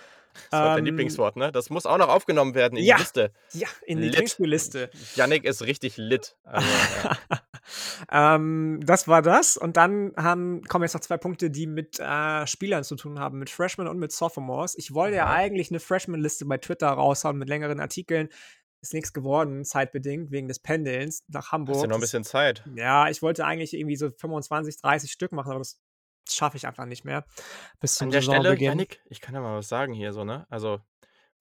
[0.51, 1.51] Das war dein Ähm, Lieblingswort, ne?
[1.51, 2.97] Das muss auch noch aufgenommen werden in ja.
[2.97, 3.31] die Liste.
[3.53, 4.11] Ja, in die.
[4.11, 4.89] Trinkspielliste.
[5.15, 6.35] Yannick ist richtig lit.
[6.43, 6.67] Also,
[7.03, 7.17] ja.
[8.11, 9.57] Ähm, das war das.
[9.57, 13.39] Und dann haben, kommen jetzt noch zwei Punkte, die mit äh, Spielern zu tun haben,
[13.39, 14.75] mit Freshmen und mit Sophomores.
[14.77, 18.29] Ich wollte ja eigentlich eine Freshman-Liste bei Twitter raushauen mit längeren Artikeln.
[18.81, 21.77] ist nichts geworden, zeitbedingt, wegen des Pendelns nach Hamburg.
[21.77, 22.63] Hast du noch ein bisschen Zeit?
[22.75, 25.79] ja, ich wollte eigentlich irgendwie so 25, 30 Stück machen, aber das
[26.29, 27.25] schaffe ich einfach nicht mehr
[27.79, 28.55] bis An zum der Stelle.
[28.55, 30.45] Yannick, ich kann ja mal was sagen hier so, ne?
[30.49, 30.79] Also,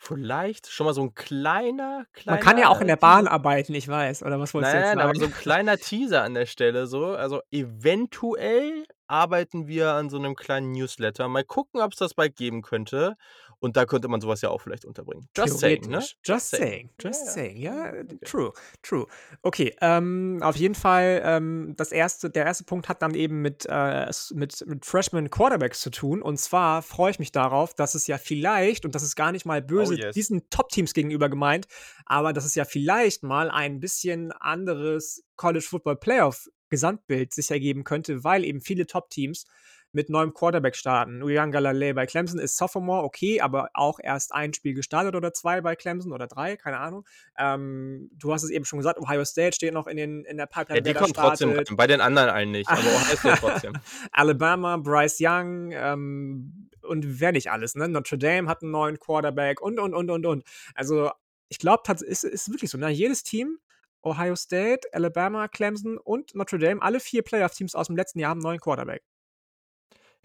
[0.04, 3.74] vielleicht schon mal so 'n kleiner Man kann ja auch in kleiner der Bahn arbeiten,
[3.74, 4.22] ich weiß.
[4.22, 5.18] Oder was wolltest du jetzt Nein, aber sagen?
[5.18, 7.06] so 'n kleiner Teaser an der Stelle so.
[7.16, 11.26] Also, eventuell arbeiten wir an so 'nem kleinen Newsletter.
[11.28, 13.16] Mal gucken, ob's das bald geben könnte.
[13.64, 15.26] Und da könnte man so was ja auch vielleicht unterbringen.
[15.34, 15.88] Just saying, ne?
[15.88, 16.18] Theoretisch.
[16.22, 16.90] Just saying.
[17.00, 17.56] just saying.
[17.56, 18.18] Ja, äh, okay.
[18.22, 19.06] true, true.
[19.40, 23.64] Okay, ähm, auf jeden Fall, ähm, das erste der erste Punkt hat dann eben mit,
[23.66, 26.20] äh, mit mit Freshman Quarterbacks zu tun.
[26.20, 29.46] Und zwar freue ich mich darauf, dass es ja vielleicht und das ist gar nicht
[29.46, 30.14] mal Oh böse yes.
[30.14, 31.66] diesen Top-Teams gegenüber gemeint,
[32.04, 37.82] aber dass es ja vielleicht mal ein bisschen anderes College Football Playoff Gesamtbild sich ergeben
[37.82, 39.46] könnte, weil eben viele Top-Teams
[39.94, 41.22] mit neuem Quarterback starten.
[41.22, 45.76] Uiagalelei bei Clemson ist Sophomore, okay, aber auch erst ein Spiel gestartet oder 2 bei
[45.76, 47.06] Clemson oder 3, keine Ahnung.
[47.38, 50.46] Ähm, du hast es eben schon gesagt, Ohio State steht noch in den in der
[50.72, 53.16] Ja, Pipeline, die wer da kommen trotzdem rein, bei den anderen allen nicht, aber Ohio
[53.16, 53.80] State trotzdem.
[54.12, 57.88] Alabama, Bryce Young, ähm, und wer nicht alles, ne?
[57.88, 60.44] Notre Dame hat 'n neuen Quarterback und, und, und, und, und.
[60.74, 61.10] Also,
[61.48, 62.90] ich glaube tats ist ist wirklich so, ne?
[62.90, 63.58] Jedes Team,
[64.02, 68.42] Ohio State, Alabama, Clemson und Notre Dame, alle 4 Playoff-Teams aus'm letzten Jahr haben 'n
[68.44, 69.02] neuen Quarterback.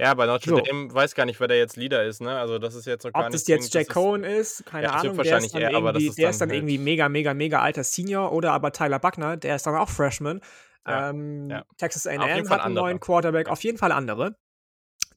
[0.01, 0.63] Ja, bei Notre So.
[0.63, 2.39] Dame weiß gar nicht, wer da jetzt Leader ist, ne?
[2.39, 4.91] Also, das ist jetzt noch gar Ob nicht das jetzt ist Cohen ist, keine ja,
[4.91, 7.09] Ahnung, der ist dann er, das irgendwie ist der ist dann dann irgendwie halt mega,
[7.09, 10.41] mega, mega alter Senior oder aber Tyler Buckner, der ist dann auch Freshman.
[10.87, 11.65] Ja, Ähm, ja.
[11.77, 12.99] Texas A&M hat 'n neuen.
[12.99, 14.35] Quarterback, auf jeden Fall andere.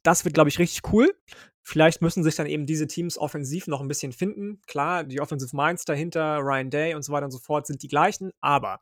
[0.05, 1.15] Das wird, glaube ich, richtig cool.
[1.63, 4.61] Vielleicht müssen sich dann eben diese Teams offensiv noch 'n bisschen finden.
[4.67, 7.89] Klar, die Offensive Minds dahinter, Ryan Day und so weiter und so fort sind die
[7.89, 8.81] gleichen, aber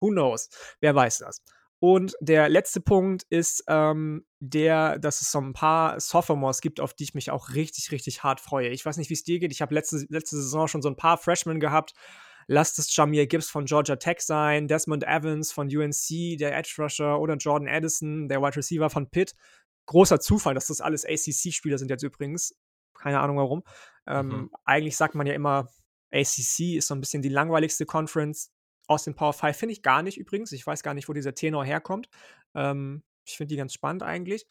[0.00, 0.48] who knows?
[0.80, 1.42] Wer weiß das?
[1.84, 6.94] Und der letzte Punkt ist, ähm, der, dass es so 'n paar Sophomores gibt, auf
[6.94, 8.68] die ich mich auch richtig, richtig hart freue.
[8.68, 9.50] Ich weiß nicht, wie's dir geht.
[9.50, 11.94] Ich habe letzte letzte Saison schon so 'n paar Freshmen gehabt.
[12.46, 17.18] Lasst es Jahmyr Gibbs von Georgia Tech sein, Desmond Evans von UNC, der Edge Rusher
[17.20, 19.34] oder Jordan Addison, der Wide Receiver von Pitt.
[19.86, 22.54] Großer Zufall, dass das alles ACC-Spieler sind jetzt übrigens.
[22.94, 23.64] Keine Ahnung warum.
[24.06, 24.50] Ähm, Mhm.
[24.64, 25.68] eigentlich sagt man ja immer,
[26.12, 28.50] ACC ist so 'n bisschen die langweiligste Conference
[28.88, 29.56] aus den Power 5.
[29.58, 30.52] Finde ich gar nicht übrigens.
[30.52, 32.08] Ich weiß gar nicht, wo dieser Tenor herkommt.
[32.54, 34.46] Ähm, ich finde die ganz spannend eigentlich.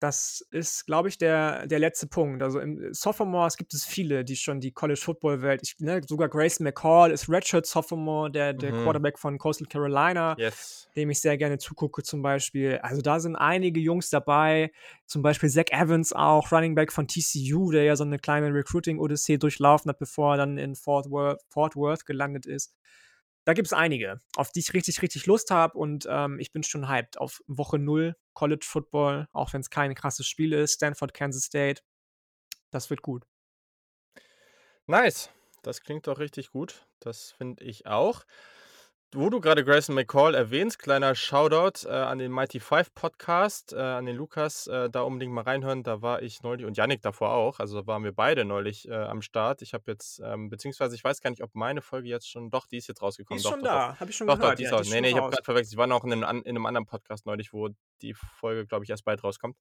[0.00, 2.42] Das ist, glaube ich, der der letzte Punkt.
[2.42, 7.10] Also, im Sophomores gibt es viele, die schon die College-Football-Welt ich ne, sogar Grayson McCall
[7.12, 8.74] ist Redshirt Sophomore, der der Mhm.
[8.74, 10.88] Quarterback von Coastal Carolina, Yes.
[10.96, 12.78] dem ich sehr gerne zugucke zum Beispiel.
[12.82, 14.72] Also, da sind einige Jungs dabei,
[15.06, 19.38] zum Beispiel Zach Evans auch, Running Back von TCU, der ja so 'ne kleine Recruiting-Odyssee
[19.38, 22.74] durchlaufen hat, bevor er dann in Fort Worth Fort Worth gelandet ist.
[23.48, 26.86] Da gibt's einige, auf die ich richtig, richtig Lust habe und, ähm, ich bin schon
[26.86, 30.74] hyped auf Woche 0 College Football, auch wenn's kein krasses Spiel ist.
[30.74, 31.80] Stanford, Kansas State.
[32.70, 33.24] Das wird gut.
[34.86, 35.30] Nice.
[35.62, 36.86] Das klingt doch richtig gut.
[37.00, 38.26] Das finde ich auch.
[39.14, 43.78] Wo du grade Grayson McCall erwähnst, kleiner Shoutout, äh, an den Mighty Five Podcast, äh,
[43.78, 45.82] an den Lukas, äh, da unbedingt mal reinhören.
[45.82, 47.58] Da war ich neulich und Yannick davor auch.
[47.58, 49.62] Also, da waren wir beide neulich, äh, am Start.
[49.62, 52.66] Ich habe jetzt, ähm beziehungsweise ich weiß gar nicht, ob meine Folge jetzt schon doch,
[52.66, 53.38] die ist jetzt Die rausgekommen.
[53.38, 53.94] ist Doch, schon doch, doch.
[53.94, 54.82] da, habe ich schon Doch, doch, gehört, die ja, die raus.
[54.82, 55.72] ist Ne, schon ne, ich habe grad verwechselt.
[55.72, 57.70] Die waren auch in 'nem an in 'nem anderen Podcast neulich, wo
[58.02, 59.56] die Folge, glaube ich, erst bald rauskommt.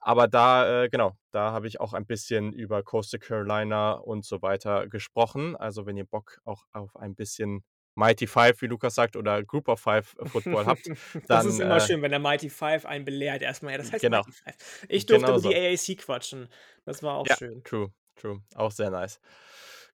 [0.00, 4.42] Aber da, äh genau, da habe ich auch ein bisschen über Coastal Carolina und so
[4.42, 5.56] weiter gesprochen.
[5.56, 7.64] Also, wenn ihr Bock auch auf ein bisschen
[7.96, 10.90] Mighty Five, wie Lukas sagt, oder Group of Five Football habt,
[11.28, 13.70] Das dann, ist immer äh schön, wenn der Mighty Five einen belehrt erst mal.
[13.72, 14.24] Ja, das heißt Genau.
[14.24, 14.56] Mighty Five.
[14.88, 15.54] Ich durfte Genau über so.
[15.54, 16.48] die AAC quatschen.
[16.84, 17.64] Das war auch Ja, schön.
[17.64, 18.42] true, true.
[18.54, 19.18] Auch sehr nice.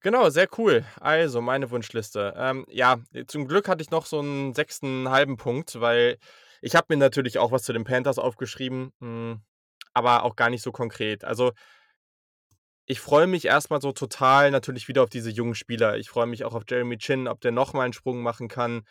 [0.00, 0.84] Genau, sehr cool.
[1.00, 2.34] Also, meine Wunschliste.
[2.36, 5.06] Ähm, ja, zum Glück hatte ich noch so 'n 6.
[5.36, 6.18] Punkt, weil
[6.62, 9.42] ich habe mir natürlich auch was zu den Panthers aufgeschrieben, hm,
[9.94, 11.24] aber auch gar nicht so konkret.
[11.24, 11.52] Also
[12.90, 15.96] ich freue mich erst mal so total natürlich wieder auf diese jungen Spieler.
[15.98, 18.82] Ich freue mich auch auf Jeremy Chinn, ob der noch mal 'n Sprung machen kann.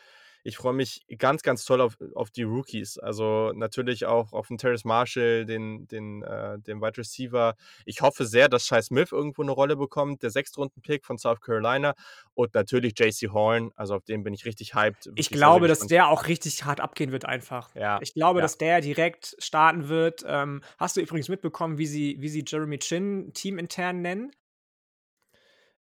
[0.43, 2.97] Ich freue mich ganz, ganz toll auf auf die Rookies.
[2.97, 7.55] Also, natürlich auch auf 'n Terrace Marshall, den den, äh den Wide Receiver.
[7.85, 11.93] Ich hoffe sehr, dass Shi Smith irgendwo 'ne Rolle bekommt, der Sechstrunden-Pick von South Carolina
[12.33, 13.27] und natürlich J.C.
[13.29, 13.71] Horn.
[13.75, 15.05] Also, auf den bin ich richtig hyped.
[15.17, 17.75] Ich Wirklich sehr glaube, dass der auch richtig hart abgehen wird einfach.
[17.75, 18.41] Ja, Ich glaube, ja.
[18.41, 20.23] dass der direkt starten wird.
[20.25, 24.31] Ähm, hast du übrigens mitbekommen, wie sie wie sie Jeremy Chinn teamintern nennen?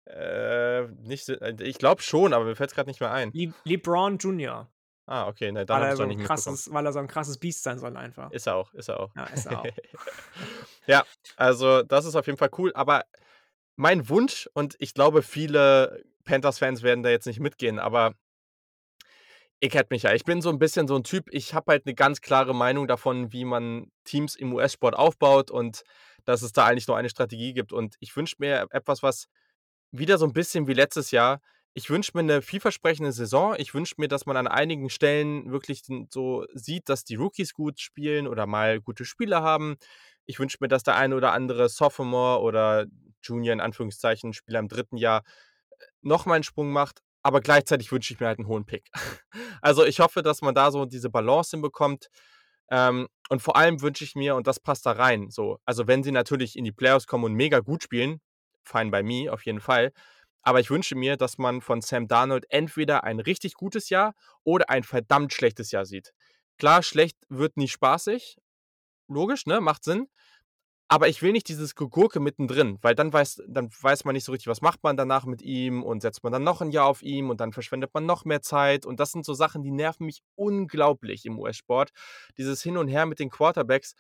[0.08, 3.34] Äh, nicht äh, ich glaube schon, aber mir fällt's grad nicht mehr ein.
[3.34, 4.68] Le LeBron Jr.
[5.06, 7.62] Ah, okay, ne, dann Weil er so nicht krasses weil er so 'n krasses Biest
[7.62, 8.32] sein soll einfach.
[8.32, 9.14] Ist er auch, ist er auch.
[9.16, 9.72] Ja, ist er auch.
[10.86, 11.04] Ja,
[11.36, 13.04] also, das ist auf jeden Fall cool, aber
[13.76, 18.14] mein Wunsch und ich glaube, viele Panthers-Fans werden da jetzt nicht mitgehen, aber
[19.62, 20.12] ihr kennt mich ja.
[20.14, 22.86] Ich bin so 'n bisschen so 'n Typ, ich habe halt 'ne ganz klare Meinung
[22.86, 25.82] davon, wie man Teams im US-Sport aufbaut und
[26.24, 27.72] dass es da eigentlich nur eine Strategie gibt.
[27.72, 29.26] Und ich wünsche mir etwas, was
[29.92, 31.40] wieder so 'n bisschen wie letztes Jahr
[31.74, 33.54] ich wünsche mir eine vielversprechende Saison.
[33.56, 37.78] Ich wünsche mir, dass man an einigen Stellen wirklich so sieht, dass die Rookies gut
[37.80, 39.76] spielen oder mal gute Spiele haben.
[40.26, 42.86] Ich wünsche mir, dass der eine oder andere Sophomore oder
[43.22, 45.22] Junior in Anführungszeichen Spieler im dritten Jahr
[45.70, 48.90] äh, noch mal einen Sprung macht, aber gleichzeitig wünsche ich mir halt einen hohen Pick.
[49.62, 52.08] Also, ich hoffe, dass man da so diese Balance hinbekommt.
[52.70, 56.02] Ähm, und vor allem wünsche ich mir, und das passt da rein, so, also wenn
[56.02, 58.20] sie natürlich in die Playoffs kommen und mega gut spielen,
[58.68, 59.92] fine by me, auf jeden Fall.
[60.42, 64.70] Aber ich wünsche mir, dass man von Sam Darnold entweder ein richtig gutes Jahr oder
[64.70, 66.12] ein verdammt schlechtes Jahr sieht.
[66.58, 68.36] Klar, schlecht wird nie spaßig.
[69.08, 69.60] Logisch, ne?
[69.60, 70.08] Macht Sinn.
[70.90, 74.32] Aber ich will nicht dieses Gegurke mittendrin, weil dann weiß, dann weiß man nicht so
[74.32, 77.02] richtig, was macht man danach mit ihm und setzt man dann noch ein Jahr auf
[77.02, 78.86] ihm und dann verschwendet man noch mehr Zeit.
[78.86, 81.90] Und das sind so Sachen, die nerven mich unglaublich im US-Sport.
[82.38, 83.94] Dieses Hin und Her mit den Quarterbacks.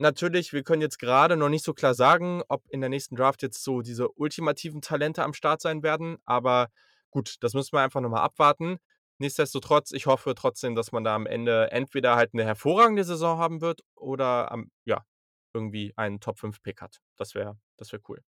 [0.00, 3.42] Natürlich, wir können jetzt gerade noch nicht so klar sagen, ob in der nächsten Draft
[3.42, 6.16] jetzt so diese ultimativen Talente am Start sein werden.
[6.24, 6.68] Aber
[7.10, 8.78] gut, das müssen wir einfach nochmal abwarten.
[9.18, 13.60] Nichtsdestotrotz, ich hoffe trotzdem, dass man da am Ende entweder halt eine hervorragende Saison haben
[13.60, 15.04] wird oder am, ja,
[15.52, 17.02] irgendwie einen Top-5-Pick hat.
[17.18, 18.22] Das wäre das wär cool.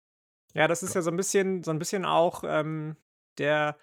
[0.56, 1.02] Ja, das ist ja.
[1.02, 2.98] ja so ein bisschen so ein bisschen auch, ähm,
[3.38, 3.78] der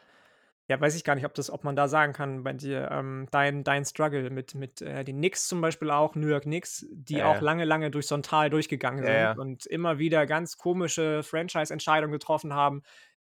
[0.69, 3.29] ja, weiß ich gar nicht, ob das ob man da sagen kann bei dir, ähm,
[3.31, 7.23] dein dein Struggle mit mit, äh, den Knicks zum Beispiel auch, New York Knicks, die
[7.23, 7.43] Ja, auch ja.
[7.43, 9.37] lange, lange durch so 'n Tal durchgegangen sind ja.
[9.37, 12.83] und immer wieder ganz komische Franchise-Entscheidungen getroffen haben,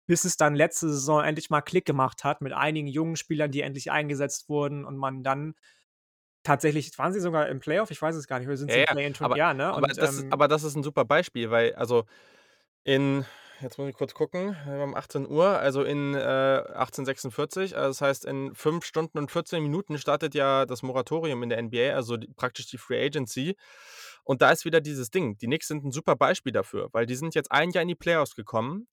[0.08, 3.62] bis es dann letzte Saison endlich mal Klick gemacht hat mit einigen jungen Spielern, die
[3.62, 5.54] endlich eingesetzt wurden und man dann
[6.44, 7.92] tatsächlich waren sie sogar im Playoff?
[7.92, 8.48] Ich weiß es gar nicht.
[8.50, 9.74] Oder sind Ja, sie im ja, Play-in-Turn aber ja, ne?
[9.74, 12.06] aber Und, das ist ähm aber das ist 'n super Beispiel, weil also
[12.84, 13.26] in
[13.62, 16.18] jetzt muss ich kurz gucken, wir haben 18:00, also in, äh,
[16.74, 21.50] 18:46, also das heißt, in 5 Stunden und 14 Minuten startet ja das Moratorium in
[21.50, 23.56] der NBA, also die praktisch die Free Agency.
[24.24, 25.38] Und da ist wieder dieses Ding.
[25.38, 27.96] Die Knicks sind 'n super Beispiel dafür, weil die sind jetzt ein Jahr in die
[27.96, 28.88] Playoffs gekommen.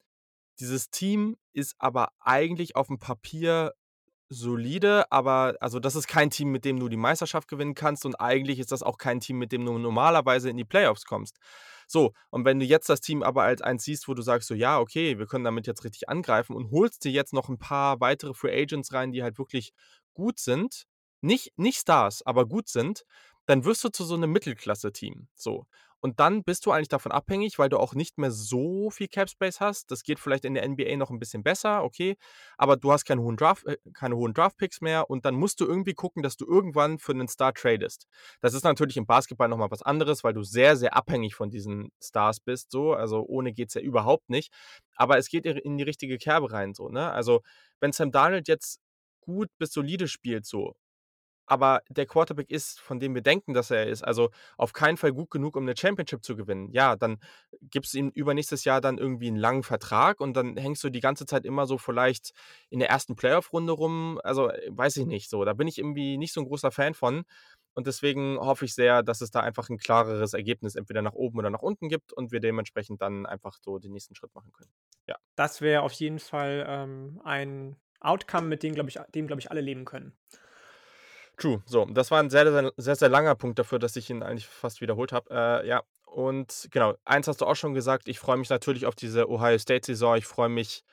[0.61, 3.72] Dieses Team ist aber eigentlich aufm Papier
[4.31, 8.16] solide, aber also das ist kein Team, mit dem du die Meisterschaft gewinnen kannst und
[8.16, 11.38] eigentlich ist das auch kein Team, mit dem du normalerweise in die Playoffs kommst.
[11.87, 14.55] So, und wenn du jetzt das Team aber als eins siehst, wo du sagst so:
[14.55, 18.01] „Ja, okay, wir können damit jetzt richtig angreifen“ und holst dir jetzt noch 'n paar
[18.01, 19.73] weitere Free Agents rein, die halt wirklich
[20.14, 20.85] gut sind,
[21.20, 23.05] nicht nicht Stars, aber gut sind,
[23.47, 25.66] dann wirst du zu so 'nem Mittelklasse-Team, so.
[26.05, 29.31] Und dann bist du eigentlich davon abhängig, weil du auch nicht mehr so viel Cap
[29.31, 29.90] Space hast.
[29.90, 32.17] Das geht vielleicht in der NBA noch 'n bisschen besser, okay,
[32.59, 35.64] aber du hast keine hohen Draft äh, keine hohen Draft-Picks mehr und dann musst du
[35.67, 38.07] irgendwie gucken, dass du irgendwann für 'nen Star tradest.
[38.43, 41.49] Das ist natürlich im Basketball noch mal was anderes, weil du sehr, sehr abhängig von
[41.51, 44.53] diesen Stars bist so, also ohne geht's ja überhaupt nicht.
[44.97, 47.11] Aber es geht in die richtige Kerbe rein so, ne?
[47.12, 47.40] Also,
[47.81, 48.79] wenn Sam Darnold jetzt
[49.21, 50.75] gut bis solide spielt so,
[51.46, 55.12] aber der Quarterback ist, von dem wir denken, dass er ist, also auf keinen Fall
[55.12, 57.18] gut genug, um 'ne Championship zu gewinnen, ja, dann
[57.62, 61.00] gibst du ihm übernächstes Jahr dann irgendwie 'n langen Vertrag und dann hängst du die
[61.00, 62.33] ganze Zeit immer so vielleicht
[62.70, 64.20] in der ersten Playoff-Runde rum.
[64.24, 65.44] Also, äh, weiß ich nicht so.
[65.44, 67.24] Da bin ich irgendwie nicht so 'n großer Fan von
[67.74, 71.38] und deswegen hoffe ich sehr, dass es da einfach 'n klareres Ergebnis entweder nach oben
[71.38, 74.70] oder nach unten gibt und wir dementsprechend dann einfach so den nächsten Schritt machen können.
[75.09, 75.16] Ja.
[75.37, 79.50] Das wäre auf jeden Fall, ähm, ein Outcome, mit dem, glaube ich dem, glaube ich,
[79.50, 80.16] alle leben können.
[81.38, 81.62] True.
[81.66, 84.47] So, das war 'n sehr, sehr sehr, sehr langer Punkt dafür, dass ich ihn eigentlich
[84.47, 85.31] fast wiederholt habe.
[85.64, 88.94] Äh, ja, und genau, eins hast du auch schon gesagt, ich freue mich natürlich auf
[88.94, 90.16] diese Ohio State-Saison.
[90.16, 90.85] Ich freue mich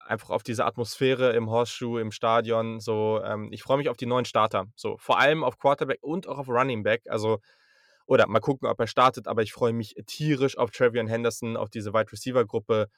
[0.00, 3.20] einfach auf diese Atmosphäre im Horseshoe, im Stadion, so.
[3.24, 4.96] Ähm, ich freue mich auf die neuen Starter, so.
[4.98, 7.40] Vor allem auf Quarterback und auch auf Running Back, also
[8.06, 11.70] oder mal gucken, ob er startet, aber ich freue mich tierisch auf TreVeyon Henderson, auf
[11.70, 12.88] diese Wide-Receiver-Gruppe.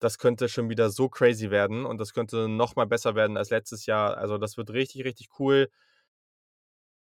[0.00, 3.50] Das könnte schon wieder so crazy werden und das könnte noch mal besser werden als
[3.50, 4.16] letztes Jahr.
[4.18, 5.68] Also, das wird richtig, richtig cool.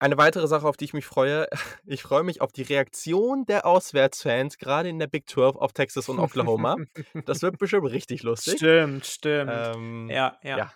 [0.01, 1.47] Eine weitere Sache, auf die ich mich freue,
[1.85, 6.07] ich freue mich auf die Reaktion der Auswärtsfans, grade in der Big 12 auf Texas
[6.09, 6.77] und Oklahoma.
[7.25, 8.55] Das wird bestimmt richtig lustig.
[8.57, 9.51] Stimmt, stimmt.
[9.53, 10.57] Ähm, Ja, ja.
[10.57, 10.73] ja.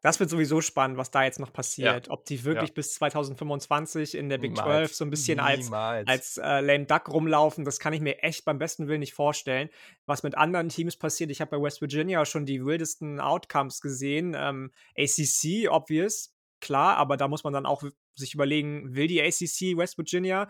[0.00, 1.52] Das wird sowieso spannend, was da jetzt noch Ja.
[1.52, 2.08] passiert.
[2.08, 2.74] Ob die wirklich Ja.
[2.74, 4.96] bis 2025 in der Big 12 Niemals.
[4.96, 8.58] so 'n bisschen als als, äh, lame duck rumlaufen, das kann ich mir echt beim
[8.58, 9.68] besten Willen nicht vorstellen.
[10.06, 14.34] Was mit anderen Teams passiert ich habe bei West Virginia schon die wildesten Outcomes gesehen.
[14.38, 17.82] Ähm, ACC, obvious, klar, aber da muss man dann auch
[18.18, 20.48] sich überlegen, will die ACC West Virginia?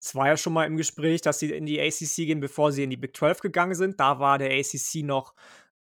[0.00, 2.84] Es war ja schon mal im Gespräch, dass sie in die ACC gehen, bevor sie
[2.84, 4.00] in die Big 12 gegangen sind.
[4.00, 5.34] Da war der ACC noch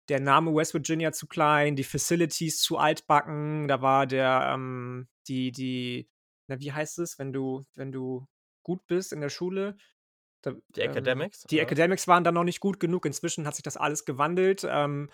[0.09, 3.67] der Name West Virginia zu klein, die Facilities zu altbacken.
[3.67, 6.09] Da war der, ähm die die
[6.47, 8.27] na, wie heißt es, wenn du wenn du
[8.63, 9.77] gut bist in der Schule?
[10.41, 11.71] Da Die ähm, Academics, die oder was?
[11.71, 13.05] Academics waren da noch nicht gut genug.
[13.05, 14.65] Inzwischen hat sich das alles gewandelt.
[14.67, 15.09] Ähm,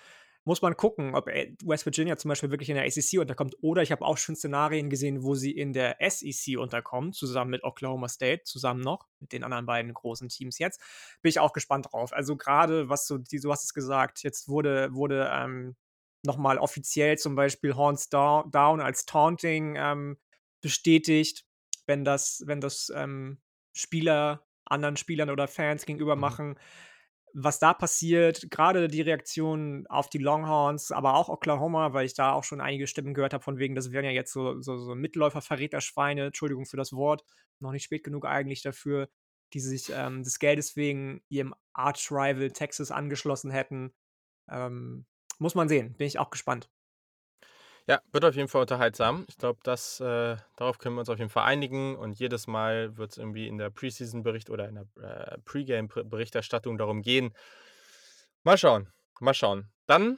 [0.46, 3.82] muss man gucken, ob, äh, West Virginia zum Beispiel wirklich in der ACC unterkommt oder
[3.82, 8.08] ich habe auch schon Szenarien gesehen, wo sie in der SEC unterkommen, zusammen mit Oklahoma
[8.08, 10.80] State, zusammen noch mit den anderen beiden großen Teams jetzt.
[11.22, 12.14] Bin ich auch gespannt drauf.
[12.14, 15.76] Also, grade was so die du hast es gesagt, jetzt wurde wurde, ähm,
[16.24, 20.18] nochmal offiziell zum Beispiel Horns Down, down als Taunting ähm,
[20.62, 21.46] bestätigt,
[21.86, 23.40] wenn das, wenn das ähm,
[23.74, 26.22] Spieler anderen Spielern oder Fans gegenüber mhm.
[26.22, 26.60] machen.
[27.38, 32.32] Was da passiert, gerade die Reaktion auf die Longhorns, aber auch Oklahoma, weil ich da
[32.32, 34.96] auch schon einige Stimmen gehört habe, von wegen, das wären ja jetzt so, so, so
[34.96, 37.26] Mitläufer-Verräterschweine, Entschuldigung für das Wort,
[37.60, 39.10] noch nicht spät genug eigentlich dafür,
[39.54, 43.94] die sich ähm, des Geldes wegen ihrem Arch-Rival Texas angeschlossen hätten.
[44.50, 45.06] Ähm,
[45.38, 46.70] muss man sehen, bin ich auch gespannt.
[47.88, 49.26] Ja, wird auf jeden Fall unterhaltsam.
[49.28, 51.96] Ich glaube, äh, darauf können wir uns auf jeden Fall einigen.
[51.96, 57.04] Und jedes Mal wird es irgendwie in der Preseason-Bericht oder in der äh, Pre-Game-Berichterstattung darum
[57.04, 57.36] gehen.
[58.44, 59.70] Mal schauen, mal schauen.
[59.86, 60.18] Dann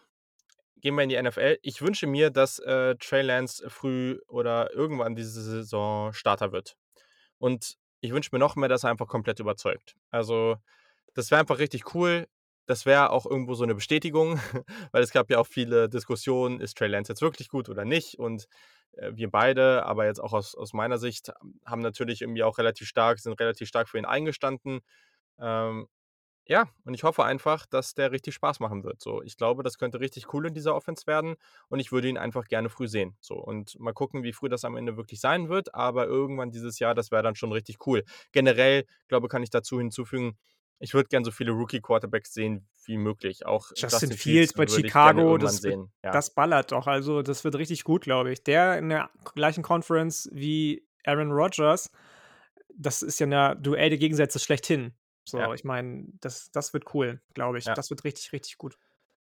[0.78, 1.58] gehen wir in die NFL.
[1.62, 6.78] Ich wünsche mir, dass äh, Trey Lance früh oder irgendwann diese Saison Starter wird.
[7.38, 9.96] Und ich wünsche mir noch mehr, dass er einfach komplett überzeugt.
[10.10, 10.56] Also,
[11.16, 12.28] das wäre einfach richtig cool
[12.68, 14.40] das wäre auch irgendwo so eine Bestätigung,
[14.92, 18.20] weil es gab ja auch viele Diskussionen, ist Trey Lance jetzt wirklich gut oder nicht?
[18.20, 18.48] Und
[18.94, 21.32] äh, wir beide, aber jetzt auch aus, aus meiner Sicht,
[21.66, 24.82] haben natürlich irgendwie auch relativ stark, sind relativ stark für ihn eingestanden.
[25.40, 25.88] Ähm,
[26.50, 29.02] ja, und ich hoffe einfach, dass der richtig Spaß machen wird.
[29.02, 31.36] So, ich glaube, das könnte richtig cool in dieser Offense werden
[31.70, 33.18] und ich würde ihn einfach gerne früh sehen.
[33.20, 36.80] So, und mal gucken, wie früh das am Ende wirklich sein wird, aber irgendwann dieses
[36.80, 38.04] Jahr, das wäre dann schon richtig cool.
[38.32, 40.38] Generell, glaube glaube kann ich dazu hinzufügen,
[40.80, 43.46] ich würde gerne so viele Rookie-Quarterbacks sehen wie möglich.
[43.46, 46.12] Auch Justin, Justin Fields, bei Chicago, das, wird, ja.
[46.12, 46.88] das ballert doch.
[46.88, 48.44] Also, das wird richtig gut, glaube ich.
[48.44, 51.92] Der in der gleichen Conference wie Aaron Rodgers,
[52.76, 54.94] das ist ja eine Duell der Gegensätze schlechthin.
[55.26, 55.54] So, ja.
[55.54, 57.66] ich meine, das, das wird cool, glaube ich.
[57.66, 57.74] Ja.
[57.74, 58.78] Das wird richtig, richtig gut.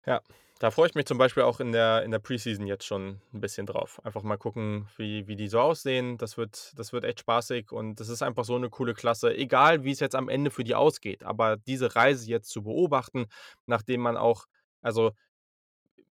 [0.05, 0.21] Ja,
[0.59, 3.41] da freue ich mich zum Beispiel auch in der, in der Preseason jetzt schon ein
[3.41, 3.99] bisschen drauf.
[4.05, 6.17] Einfach mal gucken, wie, wie die so aussehen.
[6.17, 9.35] Das wird, das wird echt spaßig und das ist einfach so eine coole Klasse.
[9.35, 11.23] Egal, wie es jetzt am Ende für die ausgeht.
[11.23, 13.25] Aber diese Reise jetzt zu beobachten,
[13.65, 14.45] nachdem man auch,
[14.81, 15.11] also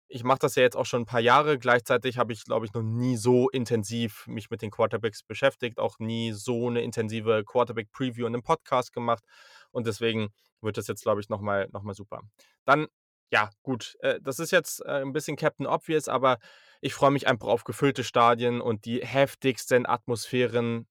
[0.09, 1.59] ich mache das ja jetzt auch schon ein paar Jahre.
[1.59, 5.99] Gleichzeitig habe ich, glaube ich, noch nie so intensiv mich mit den Quarterbacks beschäftigt, auch
[5.99, 9.25] nie so eine intensive Quarterback-Preview in einem Podcast gemacht.
[9.73, 10.29] Und deswegen
[10.61, 12.21] wird das jetzt, glaube ich, nochmal noch mal super.
[12.65, 12.87] Dann
[13.31, 16.39] ja, gut, äh, das ist jetzt äh, ein bisschen Captain Obvious, aber
[16.81, 20.87] ich freue mich einfach auf gefüllte Stadien und die heftigsten Atmosphären,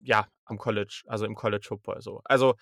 [0.00, 2.20] ja, am College, also im College Football so.
[2.24, 2.54] Also,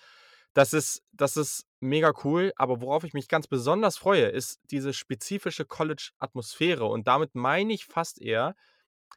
[0.53, 4.93] das ist, das ist mega cool, aber worauf ich mich ganz besonders freue, ist diese
[4.93, 6.85] spezifische College-Atmosphäre.
[6.85, 8.55] Und damit meine ich fast eher,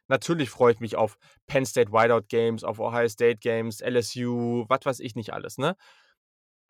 [0.09, 1.17] natürlich freue ich mich auf
[1.47, 5.77] Penn State Whiteout Games, auf Ohio State Games, LSU, was weiß ich nicht alles, ne?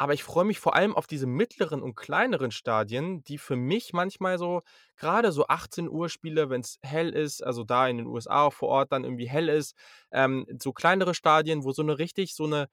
[0.02, 3.92] Aber ich freue mich vor allem auf diese mittleren und kleineren Stadien, die für mich
[3.92, 4.62] manchmal so,
[4.96, 8.54] gerade so 18 Uhr Spiele, wenn es hell ist, also da in den USA auch
[8.54, 9.76] vor Ort dann irgendwie hell ist,
[10.12, 12.70] ähm, so kleinere Stadien, wo so eine richtig, so eine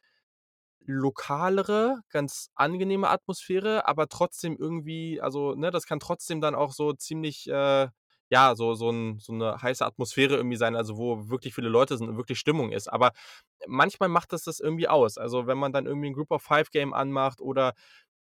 [0.86, 6.92] lokalere, ganz angenehme Atmosphäre, aber trotzdem irgendwie, also, ne, das kann trotzdem dann auch so
[6.94, 7.88] ziemlich, äh,
[8.30, 11.96] ja, so, so, ein, so eine heiße Atmosphäre irgendwie sein, also wo wirklich viele Leute
[11.96, 12.88] sind und wirklich Stimmung ist.
[12.88, 13.12] Aber
[13.66, 15.18] manchmal macht das das irgendwie aus.
[15.18, 17.74] Also wenn man dann irgendwie ein Group of Five Game anmacht oder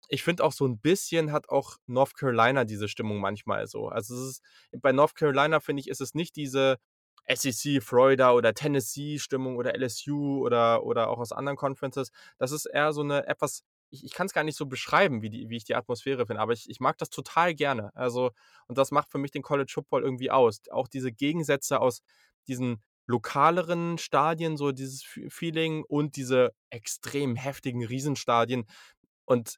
[0.10, 3.90] ich finde auch so ein bisschen hat auch North Carolina diese Stimmung manchmal so.
[3.90, 4.44] Also es ist,
[4.82, 6.78] bei North Carolina finde ich, ist es nicht diese
[7.28, 12.12] SEC, Florida oder Tennessee Stimmung oder LSU oder, oder auch aus anderen Conferences.
[12.38, 15.30] Das ist eher so eine etwas ich, ich kann es gar nicht so beschreiben, wie,
[15.30, 17.92] die, wie ich die Atmosphäre finde, aber ich, ich mag das total gerne.
[17.96, 18.32] Also,
[18.68, 20.62] und das macht für mich den College Football irgendwie aus.
[20.72, 22.02] Auch diese Gegensätze aus
[22.48, 28.66] diesen lokaleren Stadien, so dieses Feeling und diese extrem heftigen Riesenstadien.
[29.26, 29.58] Und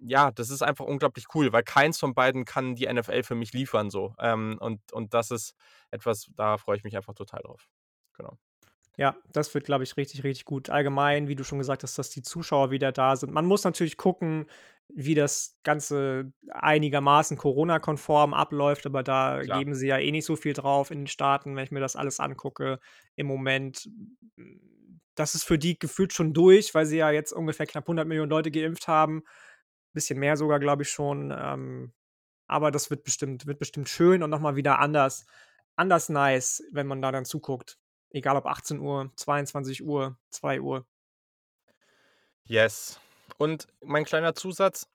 [0.00, 3.52] ja, das ist einfach unglaublich cool, weil keins von beiden kann die NFL für mich
[3.52, 4.14] liefern so.
[4.18, 5.54] Ähm, und, und das ist
[5.90, 7.68] etwas, da freue ich mich einfach total drauf.
[8.16, 8.36] Genau.
[8.98, 10.68] Ja, das wird, glaube ich, richtig, richtig gut.
[10.68, 13.32] Allgemein, wie du schon gesagt hast, dass die Zuschauer wieder da sind.
[13.32, 14.46] Man muss natürlich gucken,
[14.88, 19.58] wie das Ganze einigermaßen Corona-konform abläuft, aber da Klar.
[19.58, 21.96] geben sie ja eh nicht so viel drauf in den Staaten, wenn ich mir das
[21.96, 22.78] alles angucke.
[23.16, 23.88] Im Moment,
[25.14, 28.30] das ist für die gefühlt schon durch, weil sie ja jetzt ungefähr knapp 100 Millionen
[28.30, 29.22] Leute geimpft haben.
[29.94, 31.34] Bisschen mehr sogar, glaube ich schon.
[31.36, 31.92] Ähm,
[32.46, 35.26] aber das wird bestimmt, wird bestimmt schön und nochmal wieder anders,
[35.76, 37.78] anders nice, wenn man da dann zuguckt.
[38.12, 40.86] Egal ob 18 Uhr, 22 Uhr, 2 Uhr.
[42.44, 43.00] Yes.
[43.38, 44.86] Und mein kleiner Zusatz,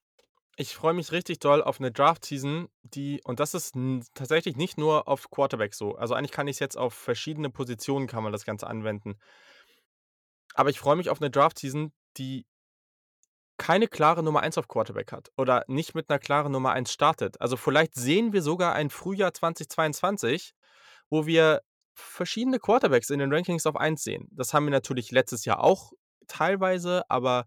[0.56, 3.76] ich freue mich richtig doll auf eine Draft-Season, die, und das ist
[4.14, 5.96] tatsächlich nicht nur auf Quarterback so.
[5.96, 9.20] Also eigentlich kann ich es jetzt auf verschiedene Positionen kann man das Ganze anwenden.
[10.54, 12.46] Aber ich freue mich auf eine Draft-Season, die
[13.58, 17.42] keine klare Nummer 1 auf Quarterback hat oder nicht mit einer klaren Nummer 1 startet.
[17.42, 20.54] Also vielleicht sehen wir sogar ein Frühjahr 2022,
[21.10, 21.62] wo wir
[22.00, 24.28] verschiedene Quarterbacks in den Rankings auf 1 sehen.
[24.32, 25.92] Das haben wir natürlich letztes Jahr auch
[26.28, 27.46] teilweise, aber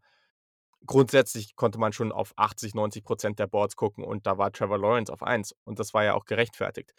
[0.87, 5.13] grundsätzlich konnte man schon auf 80, 90% der Boards gucken und da war Trevor Lawrence
[5.13, 6.93] auf 1 und das war ja auch gerechtfertigt.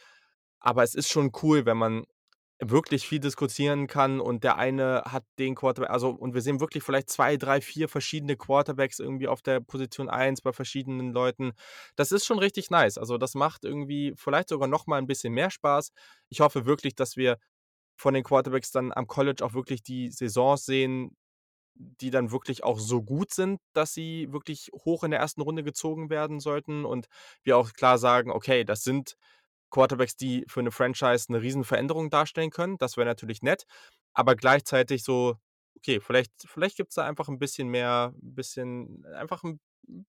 [0.60, 2.06] Aber es ist schon cool, wenn man
[2.64, 6.84] wirklich viel diskutieren kann und der eine hat den Quarterback, also und wir sehen wirklich
[6.84, 11.54] vielleicht zwei, drei, vier verschiedene Quarterbacks irgendwie auf der Position 1 bei verschiedenen Leuten.
[11.96, 13.00] Das ist schon richtig nice.
[13.00, 15.92] Also das macht irgendwie vielleicht sogar noch mal ein bisschen mehr Spaß.
[16.30, 17.38] Ich hoffe wirklich, dass wir
[17.96, 21.16] von den Quarterbacks dann am College auch wirklich die Saisons sehen,
[21.76, 25.64] die dann wirklich auch so gut sind, dass sie wirklich hoch in der ersten Runde
[25.64, 27.08] gezogen werden sollten und
[27.44, 29.16] wir auch klar sagen, okay, das sind
[29.72, 32.78] Quarterbacks, die für eine Franchise eine Riesenveränderung darstellen können.
[32.78, 33.66] Das wäre natürlich nett,
[34.14, 35.38] aber gleichzeitig so,
[35.78, 39.60] okay, vielleicht vielleicht es da einfach ein bisschen mehr ein bisschen einfach ein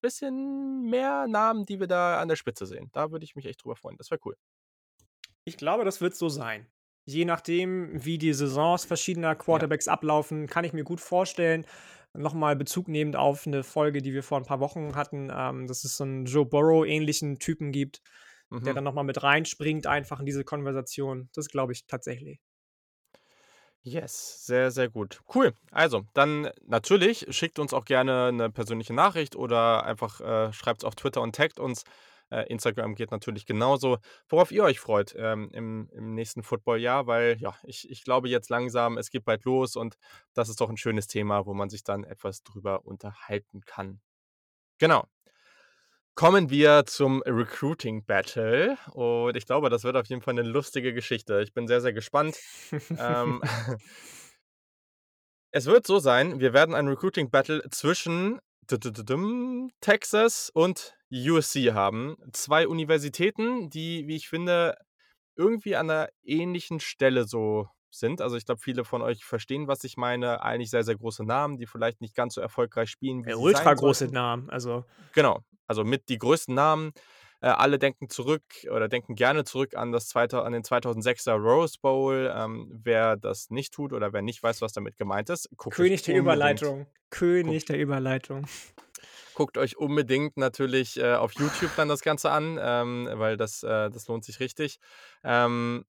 [0.00, 2.90] bisschen mehr Namen, die wir da an der Spitze sehen.
[2.92, 3.96] Da würde ich mich echt drüber freuen.
[3.96, 4.36] Das wäre cool.
[5.44, 6.66] Ich glaube, das wird so sein.
[7.04, 9.92] Je nachdem, wie die Saisons verschiedener Quarterbacks ja.
[9.92, 11.66] ablaufen, kann ich mir gut vorstellen,
[12.14, 15.84] nochmal Bezug nehmend auf eine Folge, die wir vor ein paar Wochen hatten, ähm, dass
[15.84, 18.02] es so einen Joe Burrow-ähnlichen Typen gibt,
[18.52, 18.64] mhm.
[18.64, 21.28] der dann nochmal mit reinspringt, einfach in diese Konversation.
[21.34, 22.40] Das glaube ich tatsächlich.
[23.84, 25.20] Yes, sehr, sehr gut.
[25.34, 25.54] Cool.
[25.72, 30.84] Also, dann natürlich schickt uns auch gerne eine persönliche Nachricht oder einfach äh, schreibt es
[30.84, 31.82] auf Twitter und taggt uns.
[32.30, 33.98] Äh, Instagram geht natürlich genauso.
[34.28, 38.50] Worauf ihr euch freut ähm, im, im nächsten Footballjahr, weil ja, ich, ich glaube jetzt
[38.50, 39.98] langsam, es geht bald los und
[40.32, 44.00] das ist doch ein schönes Thema, wo man sich dann etwas drüber unterhalten kann.
[44.78, 45.06] Genau.
[46.14, 48.76] Kommen wir zum Recruiting Battle.
[48.92, 51.40] Und ich glaube, das wird auf jeden Fall eine lustige Geschichte.
[51.42, 52.38] Ich bin sehr, sehr gespannt.
[52.98, 53.42] ähm,
[55.52, 58.40] es wird so sein, wir werden ein Recruiting Battle zwischen
[59.80, 62.16] Texas und USC haben.
[62.32, 64.76] Zwei Universitäten, die, wie ich finde,
[65.36, 68.20] irgendwie an einer ähnlichen Stelle so sind.
[68.20, 70.42] Also ich glaube, viele von euch verstehen, was ich meine.
[70.42, 73.74] Eigentlich sehr, sehr große Namen, die vielleicht nicht ganz so erfolgreich spielen wie ja, ultra
[73.74, 74.50] große Namen.
[74.50, 76.92] Also genau, also mit die größten Namen.
[77.42, 81.76] Äh, alle denken zurück oder denken gerne zurück an, das zweite, an den 2006er Rose
[81.82, 82.32] Bowl.
[82.32, 86.02] Ähm, wer das nicht tut oder wer nicht weiß, was damit gemeint ist, guckt König
[86.02, 86.86] der Überleitung.
[87.10, 88.46] König guckt, der Überleitung.
[89.34, 93.90] Guckt euch unbedingt natürlich äh, auf YouTube dann das Ganze an, ähm, weil das, äh,
[93.90, 94.78] das lohnt sich richtig.
[95.24, 95.84] Ähm,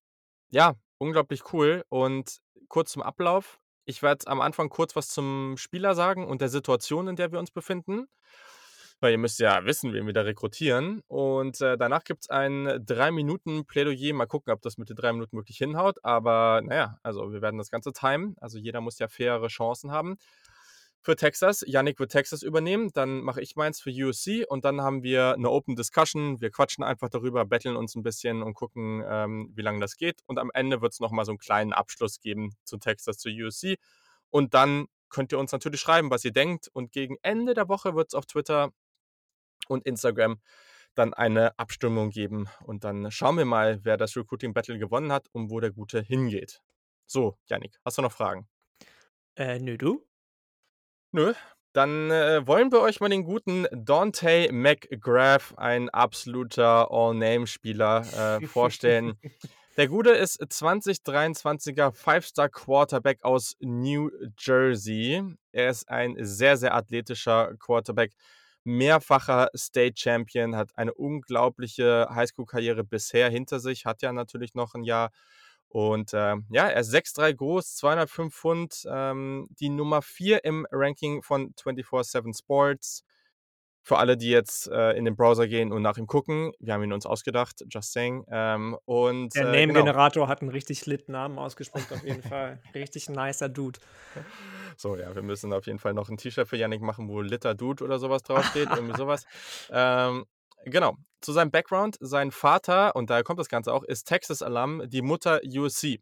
[0.49, 0.73] ja,
[1.03, 1.83] unglaublich cool.
[1.89, 3.59] Und kurz zum Ablauf.
[3.85, 7.39] Ich werde am Anfang kurz was zum Spieler sagen und der Situation, in der wir
[7.39, 8.07] uns befinden.
[9.01, 11.01] Weil ihr müsst ja wissen, wen wir da rekrutieren.
[11.07, 14.13] Und äh, danach gibt es ein drei Minuten Plädoyer.
[14.13, 15.97] Mal gucken, ob das mit den drei Minuten wirklich hinhaut.
[16.03, 18.35] Aber naja, also wir werden das Ganze timen.
[18.39, 20.17] Also jeder muss ja faire Chancen haben
[21.03, 21.63] für Texas.
[21.67, 25.49] Yannick wird Texas übernehmen, dann mache ich meins für USC und dann haben wir eine
[25.49, 26.39] Open Discussion.
[26.39, 30.21] Wir quatschen einfach darüber, betteln uns ein bisschen und gucken, ähm, wie lange das geht.
[30.27, 33.77] Und am Ende wird es nochmal so einen kleinen Abschluss geben zu Texas, zu USC.
[34.29, 36.69] Und dann könnt ihr uns natürlich schreiben, was ihr denkt.
[36.71, 38.71] Und gegen Ende der Woche wird es auf Twitter
[39.67, 40.39] und Instagram
[40.95, 42.47] dann eine Abstimmung geben.
[42.63, 46.01] Und dann schauen wir mal, wer das Recruiting Battle gewonnen hat und wo der Gute
[46.01, 46.61] hingeht.
[47.05, 48.47] So, Yannick, hast du noch Fragen?
[49.35, 50.05] Äh, nö, du?
[51.13, 51.33] Nö.
[51.73, 59.19] Dann äh, wollen wir euch mal den guten Dante McGrath, ein absoluter All-Name-Spieler, äh, vorstellen.
[59.77, 64.09] Der Gute ist 2023er Five-Star Quarterback aus New
[64.39, 65.23] Jersey.
[65.51, 68.13] Er ist ein sehr, sehr athletischer Quarterback,
[68.63, 74.83] mehrfacher State Champion, hat eine unglaubliche Highschool-Karriere bisher hinter sich, hat ja natürlich noch ein
[74.83, 75.11] Jahr
[75.73, 81.23] und äh, ja, er ist 6'3 groß, 205 Pfund, ähm, die Nummer 4 im Ranking
[81.23, 83.03] von 24-7 Sports.
[83.81, 86.83] Für alle, die jetzt äh, in den Browser gehen und nach ihm gucken, wir haben
[86.83, 88.23] ihn uns ausgedacht, just saying.
[88.29, 90.27] Ähm, und, Der äh, Name-Generator genau.
[90.27, 92.61] hat einen richtig lit Namen ausgesprochen, auf jeden Fall.
[92.75, 93.79] Richtig nicer Dude.
[94.75, 97.53] So, ja, wir müssen auf jeden Fall noch ein T-Shirt für Yannick machen, wo Litter
[97.53, 99.25] Dude oder sowas draufsteht, irgendwie sowas.
[99.71, 100.25] Ähm,
[100.65, 100.95] Genau.
[101.21, 105.39] Zu seinem Background, sein Vater, und daher kommt das Ganze auch, ist Texas-Alum, die Mutter
[105.45, 105.99] USC.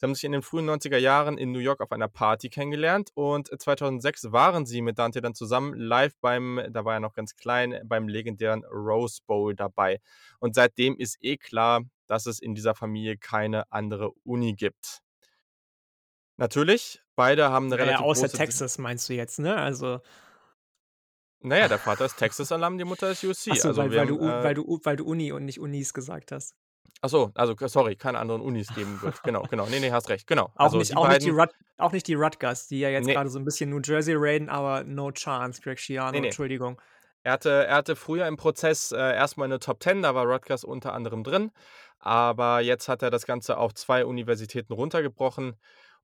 [0.00, 3.10] Sie haben sich in den frühen 90er Jahren in New York auf einer Party kennengelernt
[3.14, 7.34] und 2006 waren sie mit Dante dann zusammen live beim, da war er noch ganz
[7.34, 10.00] klein, beim legendären Rose Bowl dabei.
[10.38, 15.00] Und seitdem ist eh klar, dass es in dieser Familie keine andere Uni gibt.
[16.36, 19.56] Natürlich, beide haben eine ja, relativ außer große Texas meinst du jetzt, ne?
[19.56, 20.00] Also
[21.40, 23.52] naja, der Vater ist Texas-Alarm, die Mutter ist USC.
[23.52, 25.94] Achso, also weil, weil, haben, du, äh, weil, du, weil du Uni und nicht Unis
[25.94, 26.54] gesagt hast.
[27.00, 29.22] Achso, also sorry, keine anderen Unis geben wird.
[29.22, 29.66] Genau, genau.
[29.66, 30.26] Nee, nee, hast recht.
[30.26, 30.46] Genau.
[30.56, 32.88] Auch, also nicht, die auch, beiden, nicht, die Rut, auch nicht die Rutgers, die ja
[32.88, 33.14] jetzt nee.
[33.14, 36.26] gerade so ein bisschen New Jersey raiden, aber no chance, Greg Schiano, nee, nee.
[36.26, 36.80] Entschuldigung.
[37.22, 40.64] Er hatte, er hatte früher im Prozess äh, erstmal eine Top 10, da war Rutgers
[40.64, 41.52] unter anderem drin.
[42.00, 45.56] Aber jetzt hat er das Ganze auf zwei Universitäten runtergebrochen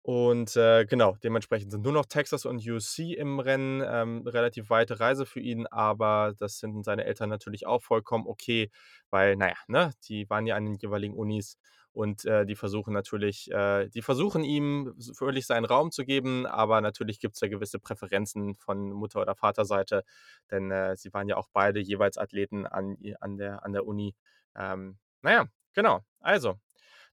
[0.07, 3.83] Und, äh, genau, dementsprechend sind nur noch Texas und USC im Rennen.
[3.87, 8.71] Ähm, relativ weite Reise für ihn, aber das finden seine Eltern natürlich auch vollkommen okay,
[9.09, 11.57] weil, na ja, ne, die waren ja an den jeweiligen Unis
[11.93, 16.83] und, äh, die versuchen natürlich äh, die versuchen ihm völlig seinen Raum zu geben, aber
[16.83, 20.05] natürlich gibt's da gewisse Präferenzen von Mutter oder Vaterseite,
[20.51, 24.15] denn, äh, sie waren ja auch beide jeweils Athleten an an der an der Uni.
[24.55, 26.01] Ähm, na ja, genau.
[26.21, 26.57] Also,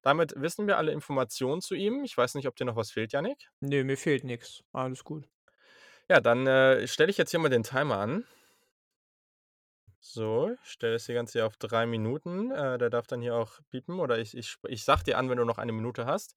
[0.01, 2.03] damit wissen wir alle Informationen zu ihm.
[2.03, 3.49] Ich weiß nicht, ob dir noch was fehlt, Yannick?
[3.61, 4.63] Ne, mir fehlt nix.
[4.71, 5.27] Alles gut.
[6.09, 8.25] Ja, dann, äh, stelle ich jetzt hier mal den Timer an.
[10.03, 12.49] So, ich stelle das hier Ganze hier auf 3 Minuten.
[12.51, 15.37] Äh, der darf dann hier auch piepen oder ich ich ich sage dir an, wenn
[15.37, 16.35] du noch 1 Minute hast.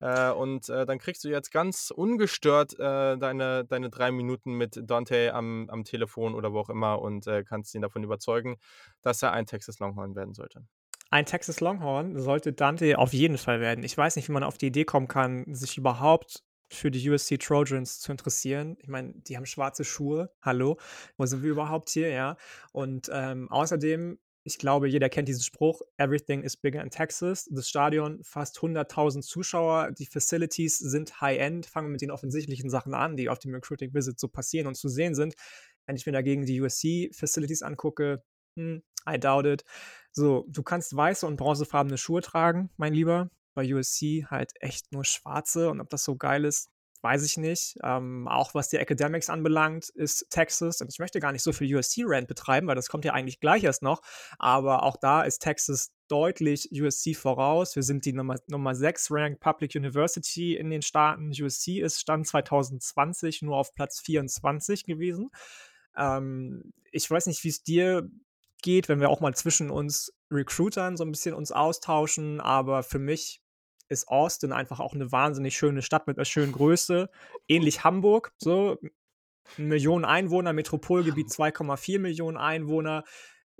[0.00, 4.80] Äh, und, äh, dann kriegst du jetzt ganz ungestört, äh, deine deine 3 Minuten mit
[4.82, 8.56] Dante am am Telefon oder wo auch immer und, äh, kannst ihn davon überzeugen,
[9.02, 10.64] dass er ein Texas Longhorn werden sollte.
[11.14, 13.84] Ein Texas Longhorn sollte Dante auf jeden Fall werden.
[13.84, 16.42] Ich weiß nicht, wie man auf die Idee kommen kann, sich überhaupt
[16.72, 18.76] für die USC Trojans zu interessieren.
[18.80, 20.32] Ich meine, die haben schwarze Schuhe.
[20.42, 20.76] Hallo,
[21.16, 22.36] wo sind wir überhaupt hier, ja?
[22.72, 27.68] Und, ähm, außerdem, ich glaube, jeder kennt diesen Spruch: „Everything is bigger in Texas.“ Das
[27.68, 31.66] Stadion, fast 100.000 Zuschauer, die Facilities sind High-End.
[31.66, 34.74] Fangen wir mit den offensichtlichen Sachen an, die auf dem Recruiting Visit so passieren und
[34.74, 35.36] zu sehen sind.
[35.86, 38.24] Wenn ich mir dagegen die USC Facilities angucke,
[38.58, 39.64] hm, I doubt it.
[40.12, 43.30] So, du kannst weiße und bronzefarbene Schuhe tragen, mein Lieber.
[43.54, 46.70] Bei USC halt echt nur schwarze und ob das so geil ist,
[47.04, 47.76] weiß ich nicht.
[47.84, 51.76] Ähm, auch was die Academics anbelangt, ist Texas und ich möchte gar nicht so viel
[51.76, 54.00] USC-Rant betreiben, weil das kommt ja eigentlich gleich erst noch,
[54.38, 57.76] aber auch da ist Texas deutlich USC voraus.
[57.76, 61.30] Wir sind die Nummer Nummer 6 Ranked Public University in den Staaten.
[61.30, 65.30] USC ist Stand 2020 nur auf Platz 24 gewesen.
[65.96, 68.08] Ähm, ich weiß nicht, wie's dir
[68.64, 72.98] geht, wenn wir auch mal zwischen uns Recruitern so 'n bisschen uns austauschen, aber für
[73.00, 73.42] mich
[73.90, 77.10] ist Austin einfach auch 'ne wahnsinnig schöne Stadt mit 'ner schönen Größe.
[77.48, 78.78] Ähnlich Hamburg, so,
[79.58, 83.04] Millionen Einwohner, Metropolgebiet 2,4 Millionen Einwohner.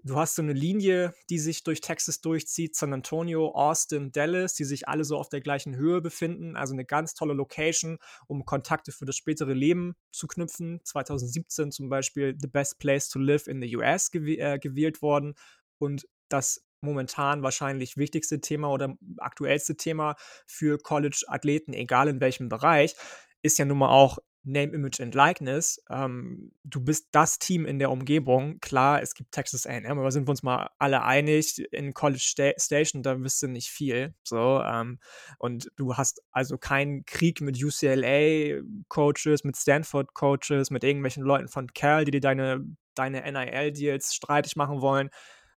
[0.07, 4.65] Du hast so 'ne Linie, die sich durch Texas durchzieht, San Antonio, Austin, Dallas, die
[4.65, 6.57] sich alle so auf der gleichen Höhe befinden.
[6.57, 7.97] Also 'ne ganz tolle Location,
[8.27, 10.81] um Kontakte für das spätere Leben zu knüpfen.
[10.85, 15.37] 2017 zum Beispiel „The best place to live in the US“ gewäh äh, gewählt worden
[15.79, 22.95] und das momentan wahrscheinlich wichtigste Thema oder aktuellste Thema für College-Athleten, egal in welchem Bereich,
[23.41, 25.83] ist ja nun mal auch Name, Image and Likeness.
[25.91, 28.61] Ähm, du bist das Team in der Umgebung.
[28.61, 32.53] Klar, es gibt Texas A&M, aber sind wir uns mal alle einig, in College Sta
[32.59, 34.99] Station, da wirst du nicht viel, so, ähm,
[35.39, 42.05] und du hast also keinen Krieg mit UCLA-Coaches, mit Stanford-Coaches, mit irgendwelchen Leuten von Cal,
[42.05, 42.65] die dir deine
[42.95, 45.11] deine NIL-Deals streitig machen wollen.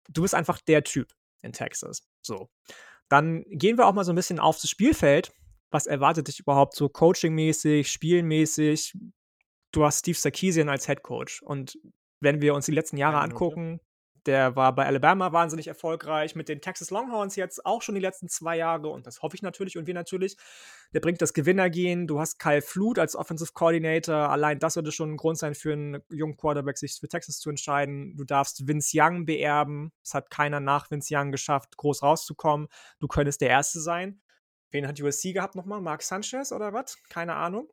[0.09, 1.11] Du bist einfach der Typ
[1.41, 2.49] in Texas, so.
[3.09, 5.31] Dann gehen wir auch mal so 'n bisschen auf das Spielfeld.
[5.75, 8.93] Was erwartet dich überhaupt so coachingmäßig, spielmäßig?
[9.73, 11.77] Du hast Steve Sarkisian als Head Coach und
[12.21, 13.33] wenn wir uns die letzten Jahre 1 Minute.
[13.35, 13.81] angucken,
[14.25, 18.29] der war bei Alabama wahnsinnig erfolgreich, mit den Texas Longhorns jetzt auch schon die letzten
[18.29, 20.37] 2 Jahre und das hoffe ich natürlich und wir natürlich.
[20.93, 22.07] Der bringt das Gewinnergehen.
[22.07, 24.29] Du hast Kyle Flood als Offensive Coordinator.
[24.29, 27.49] Allein das sollte schon 'n Grund sein für 'n jungen Quarterback, sich für Texas zu
[27.49, 28.15] entscheiden.
[28.15, 29.91] Du darfst Vince Young beerben.
[30.01, 32.69] Es hat keiner nach Vince Young geschafft, groß rauszukommen.
[33.01, 34.21] Du könntest der Erste sein.
[34.71, 35.81] Wen hat USC gehabt noch mal?
[35.81, 36.97] Mark Sanchez oder was?
[37.09, 37.69] Keine Ahnung.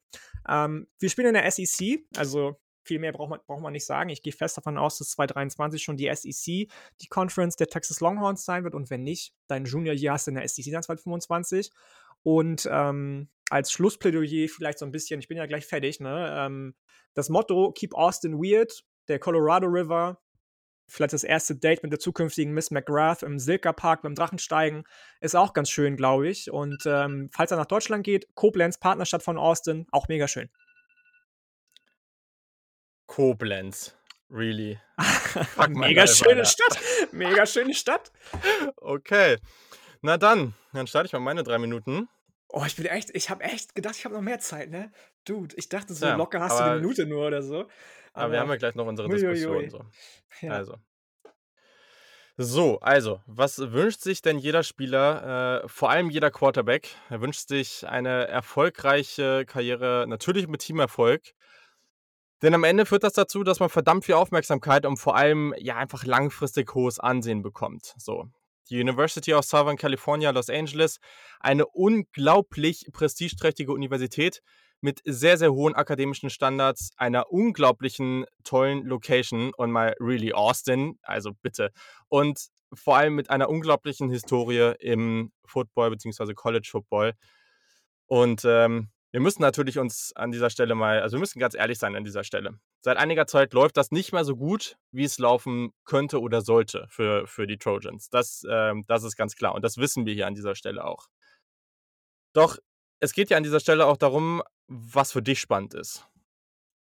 [0.49, 4.11] Ähm, wir spielen in der SEC, also viel mehr braucht man braucht man nicht sagen.
[4.11, 6.69] Ich gehe fest davon aus, dass 2023 schon die SEC
[7.01, 10.33] die Conference der Texas Longhorns sein wird und wenn nicht, dein Junior Year hast du
[10.33, 11.71] in der SEC dann 2025.
[12.25, 16.35] Und, ähm, als Schlussplädoyer vielleicht so 'n bisschen ich bin ja gleich fertig, ne?
[16.39, 16.75] Ähm,
[17.15, 20.22] das Motto „Keep Austin weird“, der Colorado River,
[20.93, 24.85] vielleicht das erste Date mit der zukünftigen Miss McGrath im Silka Park beim Drachensteigen,
[25.21, 26.51] ist auch ganz schön, glaube ich.
[26.51, 30.51] Und, ähm, falls er nach Deutschland geht, Koblenz, Partnerstadt von Austin, auch mega schön.
[33.07, 33.97] Koblenz,
[34.31, 34.79] really?
[35.69, 36.45] Mega schöne.
[36.47, 36.79] Stadt.
[37.13, 38.13] Mega schöne Stadt.
[38.77, 39.39] Okay.
[40.01, 42.09] Na dann, dann starte ich mal meine 3 Minuten.
[42.49, 44.93] Oh, ich bin echt ich habe echt gedacht, ich habe noch mehr Zeit, ne?
[45.25, 47.67] Dude, ich dachte so Ja, locker hast du 'ne aber Minute nur oder so.
[48.13, 49.71] Aber wir haben Aber ja gleich noch unsere ui, Diskussion ui.
[49.71, 49.85] so.
[50.41, 50.53] Ja.
[50.53, 50.77] Also
[52.39, 56.89] so, also, was wünscht sich denn jeder Spieler, äh, vor allem jeder Quarterback?
[57.11, 61.35] Er wünscht sich eine erfolgreiche Karriere, natürlich mit Teamerfolg.
[62.41, 65.77] Denn am Ende führt das dazu, dass man verdammt viel Aufmerksamkeit und vor allem, ja,
[65.77, 68.25] einfach langfristig hohes Ansehen bekommt, so.
[68.71, 70.99] Die University of Southern California, Los Angeles,
[71.41, 74.41] eine unglaublich prestigeträchtige Universität
[74.83, 81.33] mit sehr, sehr hohen akademischen Standards, einer unglaublichen tollen Location und mal really Austin, also
[81.41, 81.71] bitte.
[82.09, 87.15] Und vor allem mit einer unglaublichen Historie im Football beziehungsweise College Football.
[88.07, 91.79] Und, ähm, wir müssen natürlich uns an dieser Stelle mal, also wir müssen ganz ehrlich
[91.79, 92.59] sein an dieser Stelle.
[92.81, 96.87] Seit einiger Zeit läuft das nicht mehr so gut, wie es laufen könnte oder sollte
[96.89, 98.09] für, für die Trojans.
[98.09, 101.09] Das, ähm, das ist ganz klar und das wissen wir hier an dieser Stelle auch.
[102.33, 102.57] Doch
[103.03, 106.07] es geht ja an dieser Stelle auch darum, was für dich spannend ist.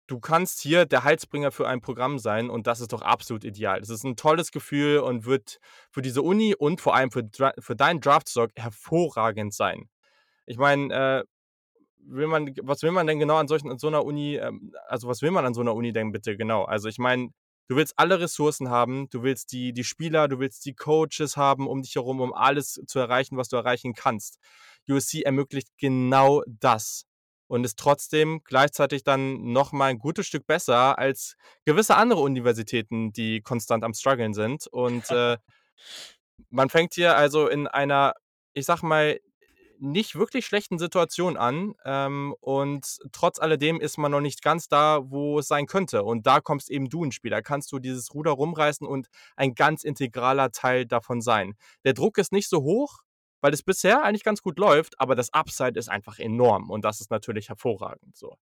[0.08, 3.78] Du kannst hier der Heilsbringer für ein Programm sein und das ist doch absolut ideal.
[3.78, 5.60] Das ist ein tolles Gefühl und wird
[5.92, 7.22] für diese Uni und vor allem für,
[7.60, 9.88] für deinen Draftstock hervorragend sein.
[10.46, 11.24] Ich meine, äh,
[11.98, 15.06] will man, was will man denn genau an solchen, an so einer Uni, ähm, also
[15.06, 16.64] was will man an so einer Uni denn bitte genau?
[16.64, 17.28] Also ich meine,
[17.68, 21.68] du willst alle Ressourcen haben, du willst die, die Spieler, du willst die Coaches haben
[21.68, 24.40] um dich herum, um alles zu erreichen, was du erreichen kannst.
[24.88, 27.08] USC ermöglicht genau das
[27.48, 33.40] und ist trotzdem gleichzeitig dann nochmal ein gutes Stück besser als gewisse andere Universitäten, die
[33.40, 34.66] konstant am struggeln sind.
[34.68, 35.38] Und äh,
[36.50, 38.14] man fängt hier also in einer,
[38.52, 39.18] ich sag mal,
[39.80, 41.74] nicht wirklich schlechten Situation an.
[41.84, 46.02] Ähm, und trotz alledem ist man noch nicht ganz da, wo es sein könnte.
[46.02, 47.30] Und da kommst eben du ins Spiel.
[47.30, 51.54] Da kannst du dieses Ruder rumreißen und ein ganz integraler Teil davon sein.
[51.84, 52.98] Der Druck ist nicht so hoch,
[53.40, 56.70] weil es bisher eigentlich ganz gut läuft, aber das Upside ist einfach enorm.
[56.70, 58.36] Und das ist natürlich hervorragend so.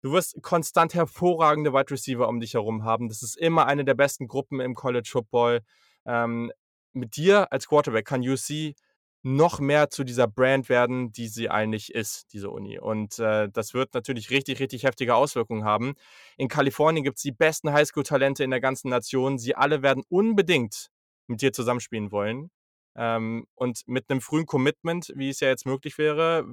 [0.00, 3.08] Du wirst konstant hervorragende Wide Receiver um dich herum haben.
[3.08, 5.62] Das ist immer eine der besten Gruppen im College Football.
[6.06, 6.52] Ähm,
[6.92, 8.74] mit dir als Quarterback kann UC
[9.22, 12.78] noch mehr zu dieser Brand werden, die sie eigentlich ist, diese Uni.
[12.78, 15.94] Und äh, das wird natürlich richtig, richtig heftige Auswirkungen haben.
[16.36, 19.38] In Kalifornien gibt es die besten Highschool-Talente in der ganzen Nation.
[19.38, 20.90] Sie alle werden unbedingt
[21.26, 22.50] mit dir zusammenspielen wollen.
[22.98, 26.46] Ähm, und mit einem frühen Commitment, wie es ja jetzt möglich wäre,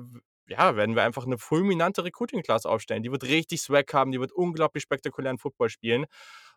[0.48, 3.04] ja, werden wir einfach eine fulminante Recruiting-Class aufstellen.
[3.04, 6.06] Die wird richtig Swag haben, die wird unglaublich spektakulären Football spielen.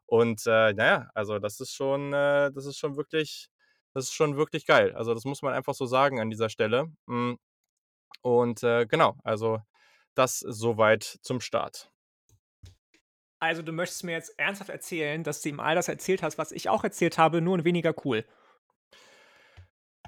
[0.06, 3.48] Und äh, naja, also das ist schon, äh, das ist schon wirklich
[3.94, 4.94] das ist schon wirklich geil.
[4.94, 6.92] Also, das muss man einfach so sagen an dieser Stelle.
[7.08, 7.38] Hm,
[8.22, 9.60] und, äh, genau, also
[10.14, 11.90] das soweit zum Start.
[13.40, 16.52] Also, du möchtest mir jetzt ernsthaft erzählen, dass du ihm all das erzählt hast, was
[16.52, 18.24] ich auch erzählt habe, nur in weniger cool.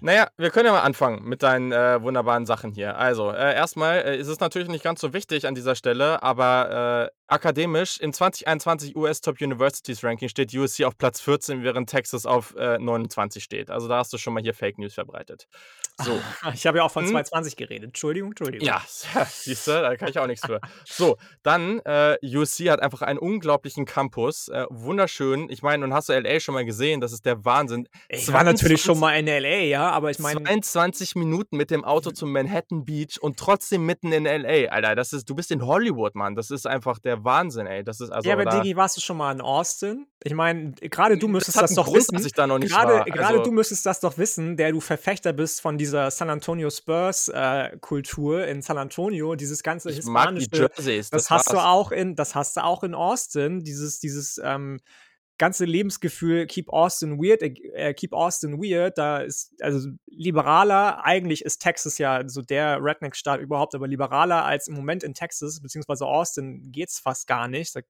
[0.03, 2.96] Naja, wir können ja mal anfangen mit deinen äh, wunderbaren Sachen hier.
[2.96, 7.11] Also, äh, erstmal äh, ist es natürlich nicht ganz so wichtig an dieser Stelle, aber
[7.11, 12.26] äh, akademisch im 2021 US Top Universities Ranking steht USC auf Platz 14, während Texas
[12.26, 13.70] auf äh, 29 steht.
[13.70, 15.47] Also da hast du schon mal hier Fake News verbreitet.
[16.03, 16.20] So.
[16.55, 17.12] ich habe ja auch von hm?
[17.12, 17.85] 220 geredet.
[17.89, 18.61] Entschuldigung, Entschuldigung.
[18.70, 20.61] Ja, siehst du, da kann ich auch nichts für.
[20.85, 24.49] So, dann äh, USC hat einfach einen unglaublichen Campus.
[24.49, 25.49] Äh, wunderschön.
[25.51, 27.01] Ich meine, und hast du LA schon mal gesehen?
[27.01, 27.89] Das ist der Wahnsinn.
[28.09, 30.41] Ich war natürlich schon mal in LA, ja, aber ich meine.
[30.41, 34.68] 22 Minuten mit dem Auto zum Manhattan Beach und trotzdem mitten in LA.
[34.70, 36.35] Alter, das ist, du bist in Hollywood, Mann.
[36.35, 37.85] Das ist einfach der Wahnsinn, ey.
[37.85, 38.29] Das ist also.
[38.29, 40.07] Ja, aber Digi, warst du schon mal in Austin?
[40.23, 42.14] Ich meine, gerade du müsstest das, das doch Grund, wissen.
[42.14, 43.05] Dass ich da noch nicht gerade, war.
[43.05, 46.71] Gerade also, du müsstest das doch wissen, der du Verfechter bist von dieser San Antonio
[46.71, 50.49] Spurs äh, Kultur in San Antonio, dieses ganze ich hispanische.
[50.51, 53.64] Mag die Jerseys, das, das hast du auch in, das hast du auch in Austin.
[53.64, 54.81] Dieses, dieses ähm,
[55.41, 61.61] ganze Lebensgefühl Keep Austin Weird, äh, Keep Austin Weird, da ist, also liberaler, eigentlich ist
[61.61, 66.70] Texas ja so der Redneck-Staat überhaupt, aber liberaler als im Moment in Texas, beziehungsweise Austin
[66.70, 67.74] geht's fast gar nicht.
[67.74, 67.80] Da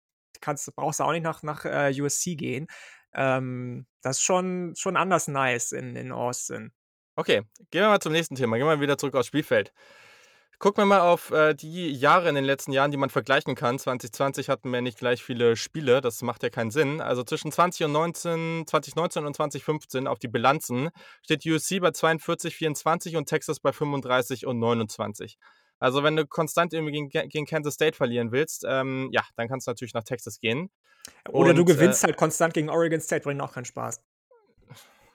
[0.40, 2.68] kannst, brauchst du auch nicht nach, nach äh, USC gehen.
[3.14, 6.72] Ähm, das ist schon, schon anders nice in, in Austin.
[7.16, 7.42] Okay,
[7.72, 8.58] gehen wir mal zum nächsten Thema.
[8.58, 9.72] Gehen wir mal wieder zurück aufs Spielfeld.
[10.60, 13.78] Gucken wir mal auf äh, die Jahre in den letzten Jahren, die man vergleichen kann.
[13.78, 17.00] 2020 hatten wir nicht gleich viele Spiele, das macht ja keinen Sinn.
[17.00, 20.90] Also zwischen 20 und 19, 2019 und 2015 auf die Bilanzen
[21.24, 25.38] steht USC bei 42, 24 und Texas bei 35 und 29.
[25.78, 29.66] Also wenn du konstant irgendwie gegen, gegen Kansas State verlieren willst, ähm, ja, dann kannst
[29.66, 30.68] du natürlich nach Texas gehen.
[31.30, 34.02] Oder und, du gewinnst äh, halt konstant gegen Oregon State, bringt auch keinen Spaß.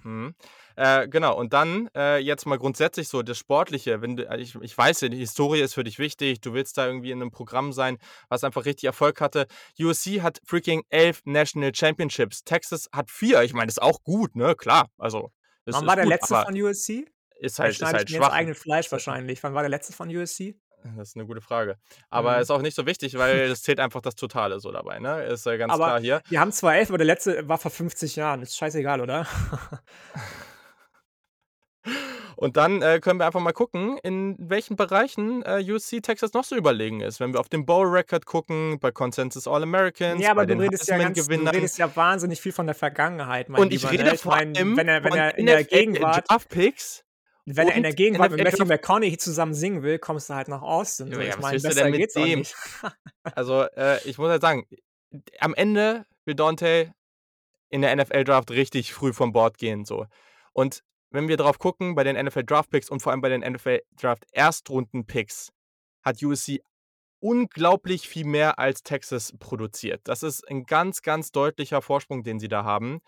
[0.01, 0.33] Hm.
[0.75, 4.01] Äh, genau, und dann äh, jetzt mal grundsätzlich so das Sportliche.
[4.01, 6.77] Wenn du, äh, ich, ich weiß ja, die Historie ist für dich wichtig, du willst
[6.77, 7.97] da irgendwie in einem Programm sein,
[8.29, 9.47] was einfach richtig Erfolg hatte.
[9.79, 12.43] USC hat freaking elf National Championships.
[12.43, 13.43] Texas hat vier.
[13.43, 14.55] Ich meine, das ist auch gut, ne?
[14.55, 14.89] Klar.
[14.97, 15.31] Also.
[15.65, 17.05] Wann war der gut, letzte von USC?
[17.37, 18.31] Ist halt, ist halt schwach.
[18.31, 19.41] eigenes Fleisch wahrscheinlich.
[19.43, 20.55] Wann war der letzte von USC?
[20.95, 21.77] Das ist eine gute Frage.
[22.09, 22.41] Aber mhm.
[22.41, 25.23] ist auch nicht so wichtig, weil es zählt einfach das Totale so dabei, ne?
[25.23, 26.21] Ist ja ganz aber klar hier.
[26.29, 28.41] Wir haben zwar elf, aber der letzte war vor 50 Jahren.
[28.41, 29.25] Ist scheißegal, oder?
[32.35, 36.43] Und dann äh, können wir einfach mal gucken, in welchen Bereichen äh, USC Texas noch
[36.43, 37.19] so überlegen ist.
[37.19, 41.25] Wenn wir auf den Bowl-Record gucken, bei Consensus All-Americans, ja, aber du redest, ja ganz,
[41.25, 44.17] du redest ja wahnsinnig viel von der Vergangenheit, mein Und ich rede ne?
[44.17, 47.05] vor allem wenn er, wenn er in der Gegenwart Picks
[47.45, 50.63] wenn er in der Gegenwart mit Matthew McConaughey zusammen singen will, kommst du halt nach
[50.63, 51.11] Austin.
[51.11, 52.39] Ja, ich meine, besser geht's dem?
[52.39, 52.55] nicht.
[53.35, 54.65] also, äh, ich muss halt sagen,
[55.39, 56.93] am Ende will Dante
[57.69, 59.85] in der NFL-Draft richtig früh vom Bord gehen.
[59.85, 60.07] So.
[60.53, 60.83] Und
[61.15, 63.81] wenn wir drauf gucken, bei den NFL Draft Picks und vor allem bei den NFL
[63.99, 65.49] Draft Erstrunden Picks,
[66.03, 66.59] hat USC
[67.19, 70.01] unglaublich viel mehr als Texas produziert.
[70.03, 73.01] Das ist ein ganz, ganz deutlicher Vorsprung, den sie da haben.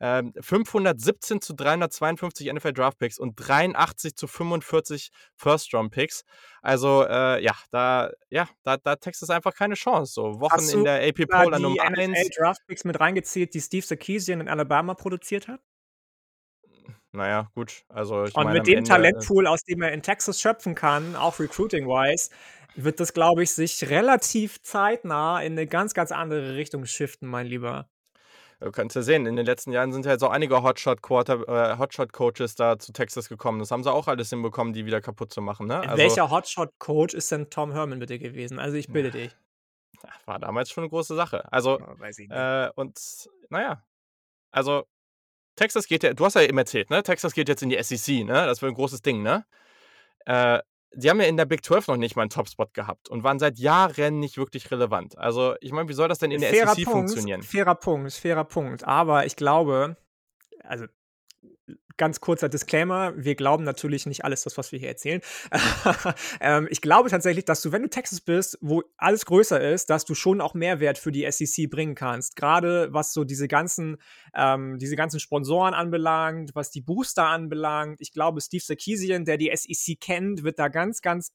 [0.00, 6.24] Ähm, 517 zu 352 NFL Draft Picks und 83 zu 45 First Round Picks.
[6.62, 10.12] Also äh, ja, da ja, da, da Texas einfach keine Chance.
[10.12, 12.28] So Wochen Hast in der AP Poll an Nummer NFL 1.
[12.36, 15.60] Draft Picks mit reingezählt, die Steve Sarkisian in Alabama produziert hat?
[17.14, 17.84] Naja, gut.
[17.88, 20.74] Also ich Und meine mit dem Ende äh, Talentpool, aus dem er in Texas schöpfen
[20.74, 22.30] kann, auch recruiting-wise,
[22.74, 27.46] wird das, glaube ich, sich relativ zeitnah in eine ganz, ganz andere Richtung shiften, mein
[27.46, 27.88] Lieber.
[28.58, 31.78] Du kannst ja sehen, in den letzten Jahren sind ja jetzt auch einige Hotshot-Quarter, äh,
[31.78, 33.60] Hotshot-Coaches da zu Texas gekommen.
[33.60, 35.80] Das haben sie auch alles hinbekommen, die wieder kaputt zu machen, ne?
[35.80, 38.58] Also Welcher Hotshot-Coach ist denn Tom Herman bitte gewesen?
[38.58, 39.36] Also ich bitte dich.
[40.24, 41.52] war damals schon eine große Sache.
[41.52, 42.36] Also Ja, weiß ich nicht.
[42.36, 42.98] Äh, und
[43.50, 43.84] naja,
[44.50, 44.84] also
[45.56, 47.02] Texas geht ja, du hast ja eben erzählt, ne?
[47.02, 48.46] Texas geht jetzt in die SEC, ne?
[48.46, 49.44] Das wird ein großes Ding, ne?
[50.26, 50.60] Äh,
[50.96, 53.38] die haben ja in der Big 12 noch nicht mal einen Topspot gehabt und waren
[53.38, 55.18] seit Jahren nicht wirklich relevant.
[55.18, 57.42] Also, ich meine, wie soll das denn in der fairer SEC Punkt, funktionieren?
[57.42, 58.84] fairer Punkt, fairer Punkt.
[58.84, 59.96] Aber ich glaube,
[60.62, 60.86] also
[61.96, 65.20] ganz kurzer Disclaimer, wir glauben natürlich nicht alles das, was wir hier erzählen.
[66.40, 70.04] ähm, ich glaube tatsächlich, dass du, wenn du Texas bist, wo alles größer ist, dass
[70.04, 72.36] du schon auch Mehrwert für die SEC bringen kannst.
[72.36, 73.96] Gerade was so diese ganzen,
[74.34, 78.00] ähm, diese ganzen Sponsoren anbelangt, was die Booster anbelangt.
[78.00, 81.32] Ich glaube, Steve Sarkisian, der die SEC kennt, wird da ganz, ganz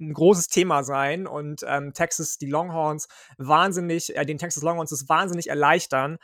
[0.00, 3.08] ein großes Thema sein und ähm, Texas, die Longhorns,
[3.38, 6.18] wahnsinnig, äh, den Texas Longhorns es wahnsinnig erleichtern,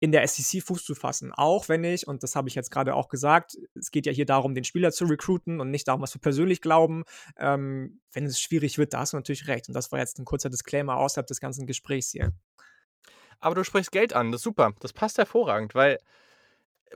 [0.00, 1.32] in der SEC Fuß zu fassen.
[1.32, 4.26] Auch wenn ich, und das habe ich jetzt gerade auch gesagt, es geht ja hier
[4.26, 7.04] darum, den Spieler zu recruiten und nicht darum, was wir persönlich glauben.
[7.36, 9.68] Ähm, wenn es schwierig wird, da hast du natürlich recht.
[9.68, 12.32] Und das war jetzt ein kurzer Disclaimer außerhalb des ganzen Gesprächs hier.
[13.40, 14.72] Aber du sprichst Geld an, das ist super.
[14.80, 15.98] Das passt hervorragend, weil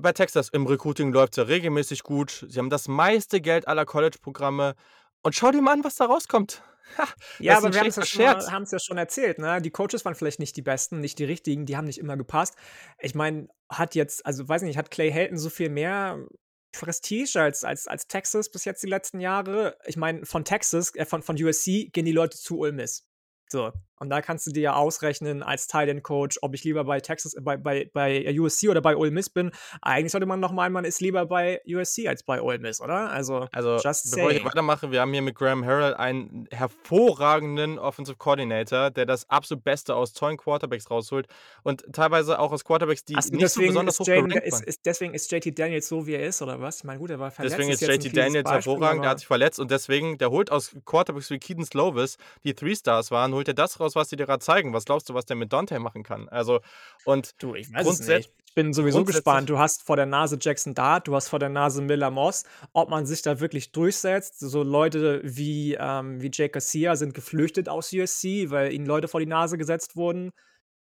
[0.00, 2.46] bei Texas im Recruiting läuft es ja regelmäßig gut.
[2.48, 4.74] Sie haben das meiste Geld aller College-Programme.
[5.22, 6.62] Und schau dir mal an, was da rauskommt.
[6.98, 7.08] Ha,
[7.38, 9.60] Ja, aber wir haben es ja, schon, ja erzählt, ne?
[9.60, 12.54] Die Coaches waren vielleicht nicht die besten, nicht die richtigen, die haben nicht immer gepasst.
[12.98, 16.26] Ich meine, hat jetzt, also weiß nicht, hat Clay Helton so viel mehr
[16.72, 19.76] Prestige als, als, als Texas bis jetzt die letzten Jahre?
[19.84, 23.06] Ich meine, von Texas, äh, von, von USC gehen die Leute zu Ole Miss.
[23.50, 23.72] So.
[24.02, 27.36] Und da kannst du dir ja ausrechnen als Tight Coach, ob ich lieber bei Texas,
[27.40, 29.52] bei, bei, bei USC oder bei Ole Miss bin.
[29.80, 33.10] Eigentlich sollte man noch meinen, man ist lieber bei USC als bei Ole Miss, oder?
[33.10, 34.44] Also, Also, just bevor ich saying.
[34.44, 39.94] weitermache, wir haben hier mit Graham Harrell einen hervorragenden Offensive Coordinator, der das absolut Beste
[39.94, 41.28] aus tollen Quarterbacks rausholt
[41.62, 44.64] und teilweise auch aus Quarterbacks, die Ach so, nicht so besonders ist, hoch gerankt ist,
[44.64, 46.78] ist, deswegen ist JT Daniels so, wie er ist, oder was?
[46.78, 47.56] Ich meine, gut, er war verletzt.
[47.56, 50.50] Deswegen ist ein JT Daniels Beispiel, hervorragend, der hat sich verletzt und deswegen, der holt
[50.50, 54.26] aus Quarterbacks wie Keaton Slovis, die Three-Stars waren, holt er das raus, was die dir
[54.26, 54.72] gerade zeigen.
[54.72, 56.28] Was glaubst du, was der mit Dante machen kann?
[56.28, 56.60] Also,
[57.04, 58.32] und Du, ich weiß es nicht.
[58.46, 59.48] Ich bin sowieso gespannt.
[59.48, 62.44] Du hast vor der Nase Jackson Dart, du hast vor der Nase Miller Moss.
[62.72, 64.40] Ob man sich da wirklich durchsetzt.
[64.40, 69.20] So Leute wie, ähm, wie Jake Garcia sind geflüchtet aus USC, weil ihnen Leute vor
[69.20, 70.32] die Nase gesetzt wurden,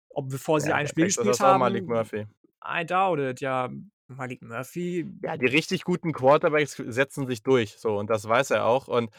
[0.09, 1.93] ob, bevor sie ja, ein Spiel Texas gespielt auch Malik haben.
[1.93, 2.26] Murphy.
[2.64, 3.39] I doubt it.
[3.41, 3.70] Ja,
[4.07, 5.07] Malik Murphy.
[5.24, 8.88] Ja, die richtig guten Quarterbacks setzen sich durch, so, und das weiß er auch.
[8.88, 9.09] Und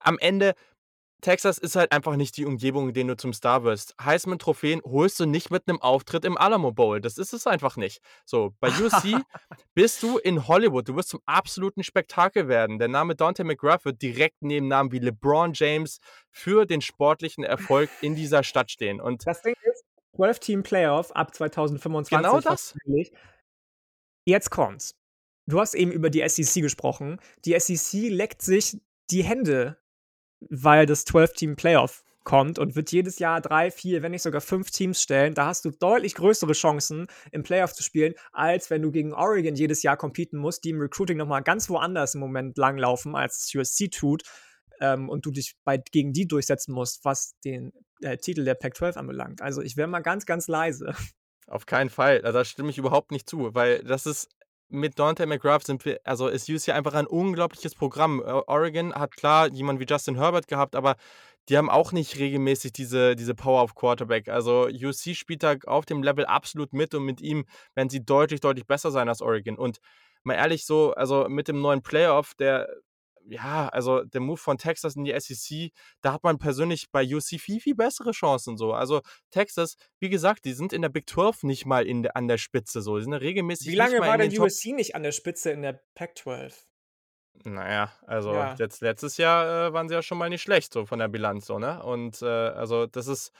[0.00, 0.54] am Ende,
[1.20, 3.94] Texas ist halt einfach nicht die Umgebung, in der du zum Star wirst.
[4.02, 7.00] Heisman-Trophäen holst du nicht mit einem Auftritt im Alamo Bowl.
[7.00, 8.02] Das ist es einfach nicht.
[8.26, 9.16] So, bei USC
[9.74, 10.88] bist du in Hollywood.
[10.88, 12.78] Du wirst zum absoluten Spektakel werden.
[12.78, 15.98] Der Name Dante McGrath wird direkt neben Namen wie LeBron James
[16.30, 19.00] für den sportlichen Erfolg in dieser Stadt stehen.
[19.00, 19.84] Und Das Ding ist,
[20.16, 22.76] 12-Team-Playoff ab 2025 genau das.
[24.26, 24.94] Jetzt kommt's.
[25.46, 27.20] Du hast eben über die SEC gesprochen.
[27.44, 28.78] Die SEC leckt sich
[29.10, 29.78] die Hände,
[30.50, 35.00] weil das 12-Team-Playoff kommt und wird jedes Jahr drei, vier, wenn nicht sogar fünf Teams
[35.00, 35.34] stellen.
[35.34, 39.54] Da hast du deutlich größere Chancen, im Playoff zu spielen, als wenn du gegen Oregon
[39.54, 43.54] jedes Jahr competen musst, die im Recruiting nochmal ganz woanders im Moment langlaufen, als es
[43.54, 44.22] USC tut.
[44.80, 48.96] Ähm, und du dich bei, gegen die durchsetzen musst, was den äh, Titel der Pac-12
[48.96, 49.40] anbelangt.
[49.40, 50.94] Also ich wäre mal ganz, ganz leise.
[51.46, 52.22] Auf keinen Fall.
[52.22, 54.30] Also, Da stimme ich überhaupt nicht zu, weil das ist
[54.68, 58.20] mit Dante McGrath sind wir, also ist USC einfach ein unglaubliches Programm.
[58.20, 60.96] Oregon hat klar jemanden wie Justin Herbert gehabt, aber
[61.48, 64.28] die haben auch nicht regelmäßig diese, diese Power auf Quarterback.
[64.28, 67.44] Also USC spielt da auf dem Level absolut mit und mit ihm
[67.74, 69.56] werden sie deutlich, deutlich besser sein als Oregon.
[69.56, 69.78] Und
[70.22, 72.68] mal ehrlich so, also mit dem neuen Playoff, der,
[73.28, 75.70] ja, also der Move von Texas in die SEC,
[76.02, 78.72] da hat man persönlich bei USC viel, viel bessere Chancen so.
[78.72, 79.00] Also
[79.30, 82.38] Texas, wie gesagt, die sind in der Big 12 nicht mal in der, an der
[82.38, 82.96] Spitze so.
[82.98, 85.62] Die sind regelmäßig Wie lange war in denn Top USC nicht an der Spitze in
[85.62, 86.54] der Pac-12?
[87.44, 88.54] Naja, also Ja.
[88.58, 91.46] jetzt letztes Jahr äh, waren sie ja schon mal nicht schlecht, so von der Bilanz,
[91.46, 91.82] so, ne?
[91.82, 93.32] Und äh, also das ist,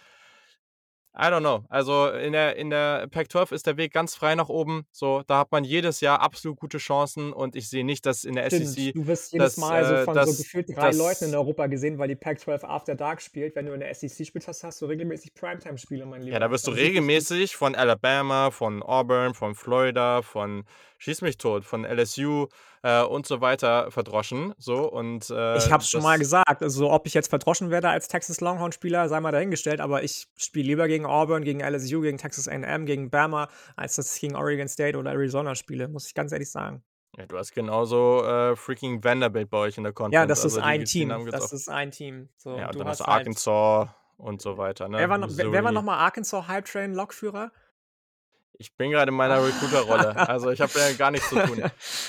[1.17, 1.65] I don't know.
[1.69, 4.85] Also in der, in der Pac-12 ist der Weg ganz frei nach oben.
[4.91, 8.35] So, da hat man jedes Jahr absolut gute Chancen und ich sehe nicht, dass in
[8.35, 8.95] der Stimmt, SEC.
[8.95, 11.35] du wirst jedes dass, Mal so äh, von dass, so gefühlt drei dass, Leuten in
[11.37, 13.55] Europa gesehen, weil die Pac-12 After Dark spielt.
[13.55, 16.33] Wenn du in der SEC spielst, hast, hast du regelmäßig Primetime-Spiele, mein Lieber.
[16.33, 16.81] Ja, da wirst du gut.
[16.81, 20.65] regelmäßig von Alabama, von Auburn, von Florida, von
[20.99, 22.49] Schieß mich tot, von LSU
[22.85, 24.53] äh, und so weiter verdroschen.
[24.59, 26.63] So und äh, Ich hab's schon mal gesagt.
[26.63, 29.81] Also, ob ich jetzt verdroschen werde als Texas Longhorn-Spieler, sei mal dahingestellt.
[29.81, 34.15] Aber ich spiele lieber gegen Auburn, gegen LSU, gegen Texas A&M, gegen Bama, als dass
[34.15, 36.83] ich gegen Oregon State oder Arizona spiele, muss ich ganz ehrlich sagen.
[37.17, 40.29] ja, du hast genauso äh, freaking Vanderbilt bei euch in der Ja, Conference.
[40.29, 41.09] das ist Also ein Team.
[41.31, 42.29] Das ist ein Team.
[42.37, 43.09] So, Ja, und du dann hast halt.
[43.21, 44.99] Arkansas und so weiter, ne?
[44.99, 47.51] Wer war, noch, wer, war nochmal Arkansas Hype Train Lokführer?
[48.59, 50.15] Ich bin gerade in meiner Recruiter-Rolle.
[50.35, 51.63] Also ich habe ja gar nichts zu tun.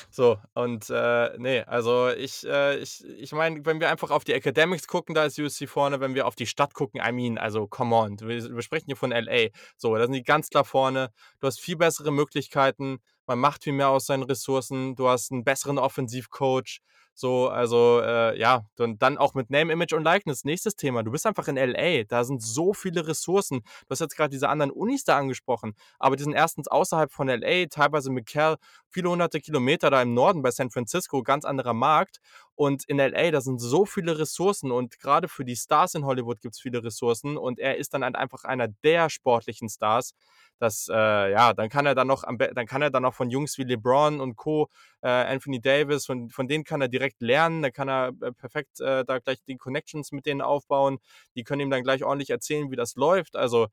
[0.10, 4.34] So, und äh, nee, also ich, äh, ich, ich meine, wenn wir einfach auf die
[4.34, 6.00] Academics gucken, da ist USC vorne.
[6.00, 8.96] Wenn wir auf die Stadt gucken, I mean, also come on, wir, wir sprechen hier
[8.96, 9.48] von LA.
[9.78, 11.12] So, da sind die ganz klar vorne.
[11.40, 13.00] Du hast viel bessere Möglichkeiten.
[13.28, 14.96] Man macht viel mehr aus seinen Ressourcen.
[14.96, 16.82] Du hast einen besseren Offensivcoach.
[17.18, 20.44] So, also äh, ja, und dann auch mit Name, Image und Likeness.
[20.44, 21.02] Nächstes Thema.
[21.02, 22.04] Du bist einfach in LA.
[22.04, 23.62] Da sind so viele Ressourcen.
[23.62, 27.30] Du hast jetzt gerade diese anderen Unis da angesprochen, aber die sind erstens außerhalb von
[27.30, 28.58] LA, teilweise McCall,
[28.90, 32.20] viele hunderte Kilometer da im Norden bei San Francisco, ganz anderer Markt.
[32.56, 36.42] Und in LA, da sind so viele Ressourcen und gerade für die Stars in Hollywood
[36.42, 40.14] gibt es viele Ressourcen und er ist dann halt einfach einer der sportlichen Stars.
[40.58, 43.58] Das, äh, ja, dann kann er dann noch, dann kann er dann noch von Jungs
[43.58, 44.70] wie LeBron und Co.,
[45.02, 48.80] äh, Anthony Davis, von, von denen kann er direkt lernen, da kann er äh, perfekt
[48.80, 51.00] äh, da gleich die Connections mit denen aufbauen,
[51.36, 53.36] die können ihm dann gleich ordentlich erzählen, wie das läuft.
[53.36, 53.68] Also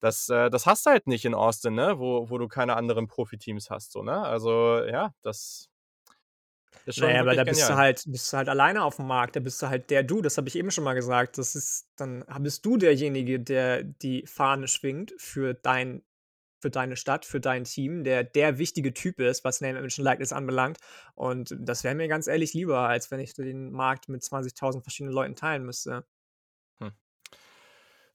[0.00, 1.98] das, äh, das hast du halt nicht in Austin, ne?
[1.98, 4.22] Wo, wo du keine anderen Profiteams hast, so, ne?
[4.22, 5.68] Also, ja, das
[6.86, 9.36] ist schon Naja, aber da bist du halt, bist du halt alleine auf dem Markt,
[9.36, 11.38] da bist du halt der Du, das habe ich eben schon mal gesagt.
[11.38, 16.02] Das ist, dann bist du derjenige, der die Fahne schwingt für dein,
[16.60, 20.04] für deine Stadt, für dein Team, der der wichtige Typ ist, was Name Image und
[20.04, 20.78] Likeness anbelangt.
[21.14, 25.14] Und das wäre mir ganz ehrlich lieber, als wenn ich den Markt mit 20.000 verschiedenen
[25.14, 26.04] Leuten teilen müsste.
[26.80, 26.92] Hm.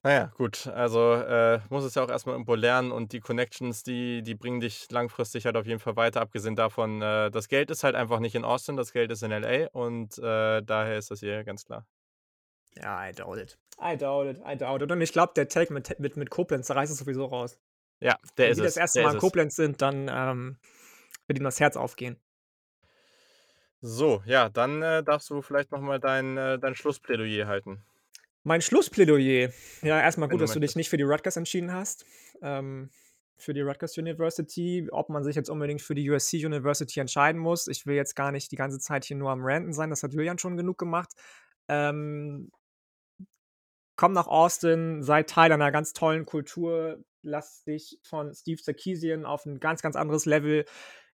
[0.02, 4.22] Naja, gut, also äh, muss es ja auch erstmal irgendwo lernen und die Connections, die,
[4.22, 7.84] die bringen dich langfristig halt auf jeden Fall weiter, abgesehen davon, äh, das Geld ist
[7.84, 11.20] halt einfach nicht in Austin, das Geld ist in LA und äh, daher ist das
[11.20, 11.86] hier ganz klar.
[12.76, 13.58] Ja, I doubt it.
[13.80, 14.90] I doubt it, I doubt it.
[14.90, 17.58] Und ich glaube, der Take mit, mit, mit Koblenz, da reißt es sowieso raus.
[18.04, 18.76] Ja, der Wenn ist die das es.
[18.76, 19.20] erste Der Mal in es.
[19.22, 20.58] Koblenz sind, dann ähm,
[21.26, 22.20] wird ihnen das Herz aufgehen.
[23.80, 27.82] So, ja, dann äh, darfst du vielleicht nochmal dein, äh, dein Schlussplädoyer halten,
[28.42, 29.50] Mein Schlussplädoyer.
[29.80, 32.04] Ja, erstmal gut, du dass du dich nicht für die Rutgers entschieden hast.
[32.42, 32.90] Ähm,
[33.38, 34.86] für die Rutgers University.
[34.90, 37.68] Ob man sich jetzt unbedingt für die USC University entscheiden muss.
[37.68, 39.88] Ich will jetzt gar nicht die ganze Zeit hier nur am Ranten sein.
[39.88, 41.10] Das hat Julian schon genug gemacht.
[41.68, 42.50] Ähm,
[43.96, 47.02] komm nach Austin, sei Teil einer ganz tollen Kultur.
[47.24, 50.64] Lass dich von Steve Sarkisian auf ein ganz, ganz anderes Level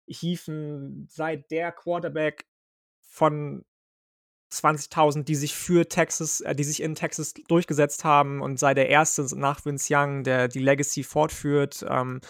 [0.08, 1.08] hieven.
[1.10, 2.46] Sei der Quarterback
[3.02, 3.66] von
[4.52, 8.90] 20.000, die sich für Texas, äh, die sich in Texas durchgesetzt haben und sei der
[8.90, 11.86] Erste nach Vince Young, der die Legacy fortführt.
[11.88, 12.22] Ähm,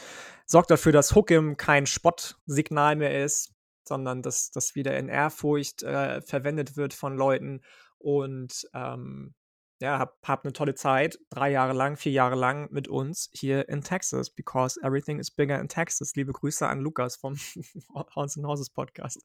[0.45, 3.53] sorgt dafür, dass Hookem kein Spottsignal mehr ist,
[3.83, 7.61] sondern dass das wieder in Ehrfurcht äh, verwendet wird von Leuten.
[7.99, 9.35] Und ähm,
[9.79, 13.69] ja, hab, hab eine tolle Zeit, drei Jahre lang, vier Jahre lang mit uns hier
[13.69, 16.15] in Texas, because everything is bigger in Texas.
[16.15, 17.35] Liebe Grüße an Lukas vom
[18.15, 19.21] Horns and Houses Podcast.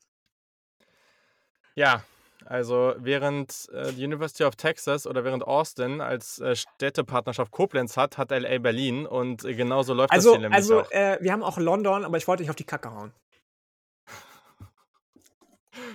[1.74, 2.04] Ja,
[2.44, 8.18] also während äh, die University of Texas oder während Austin als äh, Städtepartnerschaft Koblenz hat,
[8.18, 10.90] hat LA Berlin und äh, genauso läuft das Also, hier nämlich also auch.
[10.90, 13.12] äh, wir haben auch London, aber ich wollte nicht auf die Kacke hauen.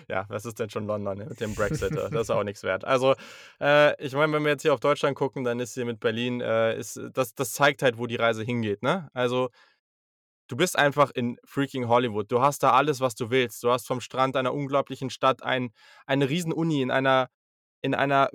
[0.09, 1.91] Ja, was ist denn schon London mit dem Brexit?
[1.91, 2.85] Das ist auch nichts wert.
[2.85, 3.15] Also,
[3.59, 6.39] äh, ich meine, wenn wir jetzt hier auf Deutschland gucken, dann ist hier mit Berlin,
[6.39, 9.09] äh, ist, das, das zeigt halt, wo die Reise hingeht, ne?
[9.13, 9.49] Also,
[10.47, 12.31] du bist einfach in freaking Hollywood.
[12.31, 13.61] Du hast da alles, was du willst.
[13.63, 15.71] Du hast vom Strand einer unglaublichen Stadt ein,
[16.05, 17.29] eine Riesen-Uni in einer,
[17.81, 18.29] in einer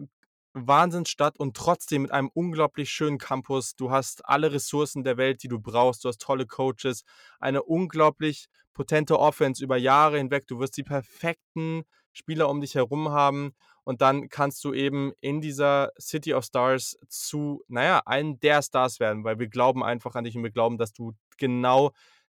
[0.54, 3.74] Wahnsinnsstadt und trotzdem mit einem unglaublich schönen Campus.
[3.74, 6.04] Du hast alle Ressourcen der Welt, die du brauchst.
[6.04, 7.04] Du hast tolle Coaches,
[7.40, 10.46] eine unglaublich potente Offense über Jahre hinweg.
[10.46, 15.40] Du wirst die perfekten Spieler um dich herum haben und dann kannst du eben in
[15.40, 20.24] dieser City of Stars zu, naja, einem der Stars werden, weil wir glauben einfach an
[20.24, 21.92] dich und wir glauben, dass du genau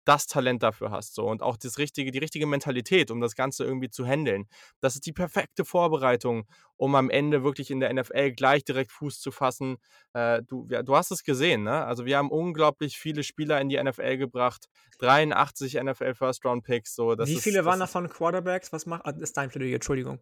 [0.09, 3.65] das Talent dafür hast so und auch das richtige, die richtige Mentalität, um das Ganze
[3.65, 4.49] irgendwie zu handeln.
[4.81, 6.47] Das ist die perfekte Vorbereitung,
[6.79, 9.77] um am Ende wirklich in der NFL gleich direkt Fuß zu fassen.
[10.15, 11.85] Äh, du, ja, du hast es gesehen, ne?
[11.85, 14.69] Also wir haben unglaublich viele Spieler in die NFL gebracht,
[15.01, 18.73] 83 NFL First Round Picks, so Wie ist, viele waren ist davon Quarterbacks?
[18.73, 19.05] Was macht.
[19.05, 20.21] Ah, ist dein Plädoyer, Entschuldigung.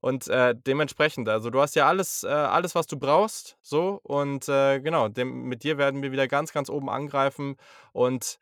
[0.00, 4.00] Und äh, dementsprechend, also du hast ja alles, äh, alles, was du brauchst, so.
[4.02, 7.56] Und äh, genau, dem, mit dir werden wir wieder ganz, ganz oben angreifen.
[7.92, 8.38] Und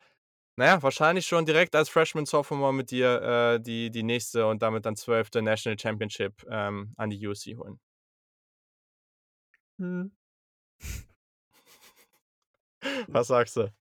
[0.56, 4.84] naja, wahrscheinlich schon direkt als Freshman Sophomore mit dir äh, die, die nächste und damit
[4.86, 7.80] dann zwölfte National Championship ähm, an die UC holen.
[9.78, 10.12] Hm.
[13.08, 13.72] Was sagst du?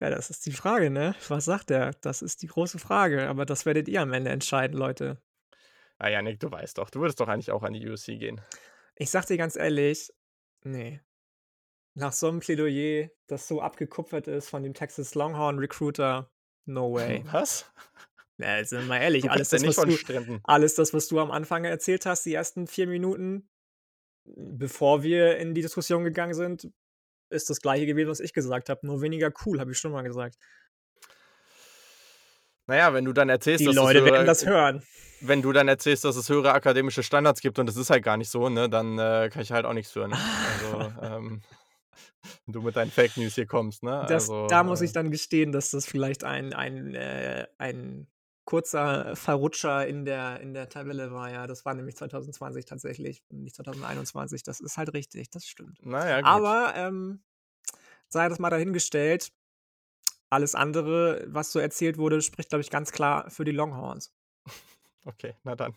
[0.00, 1.14] Ja, das ist die Frage, ne?
[1.28, 1.92] Was sagt er?
[2.00, 3.28] Das ist die große Frage.
[3.28, 5.20] Aber das werdet ihr am Ende entscheiden, Leute.
[5.98, 8.40] Ah ja, Nick, du weißt doch, du würdest doch eigentlich auch an die UC gehen.
[8.96, 10.10] Ich sag dir ganz ehrlich,
[10.64, 11.00] nee.
[11.94, 16.30] Nach so einem Plädoyer, das so abgekupfert ist von dem Texas Longhorn Recruiter,
[16.66, 17.24] no way.
[17.32, 17.66] Was?
[18.38, 20.40] Ja, sind wir mal ehrlich, Du alles das, nicht was du, Stränden.
[20.44, 23.50] alles das, was du am Anfang erzählt hast, die ersten vier Minuten,
[24.24, 26.70] bevor wir in die Diskussion gegangen sind,
[27.28, 28.86] ist das gleiche gewesen, was ich gesagt habe.
[28.86, 30.36] Nur weniger cool, habe ich schon mal gesagt.
[32.66, 34.82] Naja, wenn du dann erzählst, Die dass Leute es höhere, werden das hören.
[35.20, 38.16] wenn du dann erzählst, dass es höhere akademische Standards gibt und es ist halt gar
[38.16, 40.16] nicht so, ne, dann äh, kann ich halt auch nichts für, ne?
[40.16, 41.42] Also, ähm,
[42.46, 44.04] wenn du mit deinen Fake News hier kommst, ne?
[44.08, 48.06] Das, Also, da muss ich äh, dann gestehen, dass das vielleicht ein, ein, äh, ein
[48.44, 51.30] kurzer Verrutscher in der, in der Tabelle war.
[51.30, 54.42] Ja, das war nämlich 2020 tatsächlich, nicht 2021.
[54.42, 55.78] Das ist halt richtig, das stimmt.
[55.86, 56.28] naja, gut.
[56.28, 57.22] Aber ähm,
[58.08, 59.32] sei das mal dahingestellt.
[60.30, 64.12] Alles andere, was so erzählt wurde, spricht, glaube ich, ganz klar für die Longhorns.
[65.06, 65.72] Okay, na dann.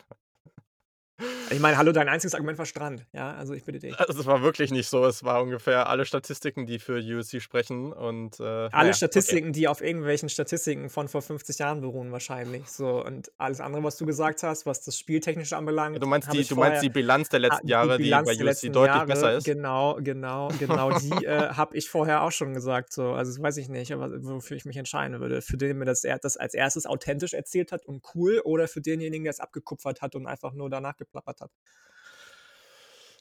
[1.54, 3.06] Ich meine, hallo, dein einziges Argument war Strand.
[3.14, 3.98] Ja, also ich bitte dich.
[4.00, 5.06] Also, es war wirklich nicht so.
[5.06, 8.94] Es war ungefähr alle Statistiken, die für USC sprechen und äh, Alle naja, okay.
[8.94, 12.68] Statistiken, die auf irgendwelchen Statistiken von vor 50 Jahren beruhen, wahrscheinlich.
[12.70, 16.46] So, und alles andere, was du gesagt hast, was das Spieltechnische anbelangt, Du meinst die,
[16.46, 16.72] du vorher.
[16.72, 19.34] meinst die Bilanz der Ah, letzten die Jahre, die, Bilanz bei USC deutlich Jahre, besser
[19.34, 19.44] ist?
[19.44, 22.94] genau, genau, genau, die äh, habe ich vorher auch schon gesagt.
[22.94, 23.12] So.
[23.12, 25.42] Also das weiß ich nicht, aber wofür ich mich entscheiden würde.
[25.42, 28.68] Für den, der mir das, er- das als erstes authentisch erzählt hat und cool, oder
[28.68, 31.43] für denjenigen, der es abgekupfert hat und einfach nur danach geplappert hat.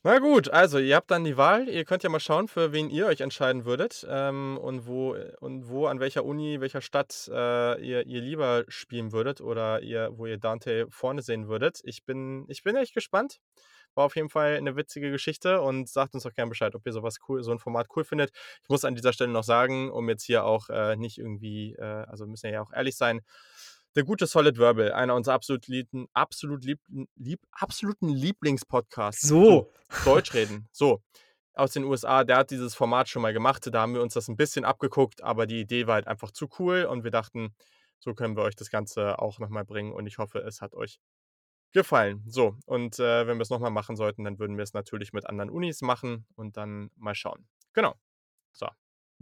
[0.05, 1.69] Na gut, also ihr habt dann die Wahl.
[1.69, 5.69] Ihr könnt ja mal schauen, für wen ihr euch entscheiden würdet ähm, und wo und
[5.69, 10.27] wo an welcher Uni, welcher Stadt äh, ihr, ihr lieber spielen würdet oder ihr, wo
[10.27, 11.81] ihr Dante vorne sehen würdet.
[11.85, 13.39] Ich bin, ich bin echt gespannt.
[13.95, 16.93] War auf jeden Fall eine witzige Geschichte und sagt uns doch gerne Bescheid, ob ihr
[16.93, 18.33] sowas cool, so ein Format cool findet.
[18.65, 22.07] Ich muss an dieser Stelle noch sagen, um jetzt hier auch äh, nicht irgendwie, äh,
[22.09, 23.21] also müssen wir ja auch ehrlich sein,
[23.95, 26.81] der gute Solid Verbal, einer unserer absolut lieben, absolut lieb,
[27.17, 29.29] lieb, absoluten Lieblingspodcasts.
[29.29, 29.71] So.
[30.05, 30.69] Deutsch reden.
[30.73, 31.03] So.
[31.55, 33.69] Aus den USA, der hat dieses Format schon mal gemacht.
[33.71, 36.49] Da haben wir uns das ein bisschen abgeguckt, aber die Idee war halt einfach zu
[36.59, 37.55] cool und wir dachten,
[37.99, 40.99] so können wir euch das Ganze auch nochmal bringen und ich hoffe, es hat euch
[41.73, 42.23] gefallen.
[42.27, 45.27] So, und äh, wenn wir es nochmal machen sollten, dann würden wir es natürlich mit
[45.27, 47.47] anderen Unis machen und dann mal schauen.
[47.75, 47.95] Genau.
[48.53, 48.67] So,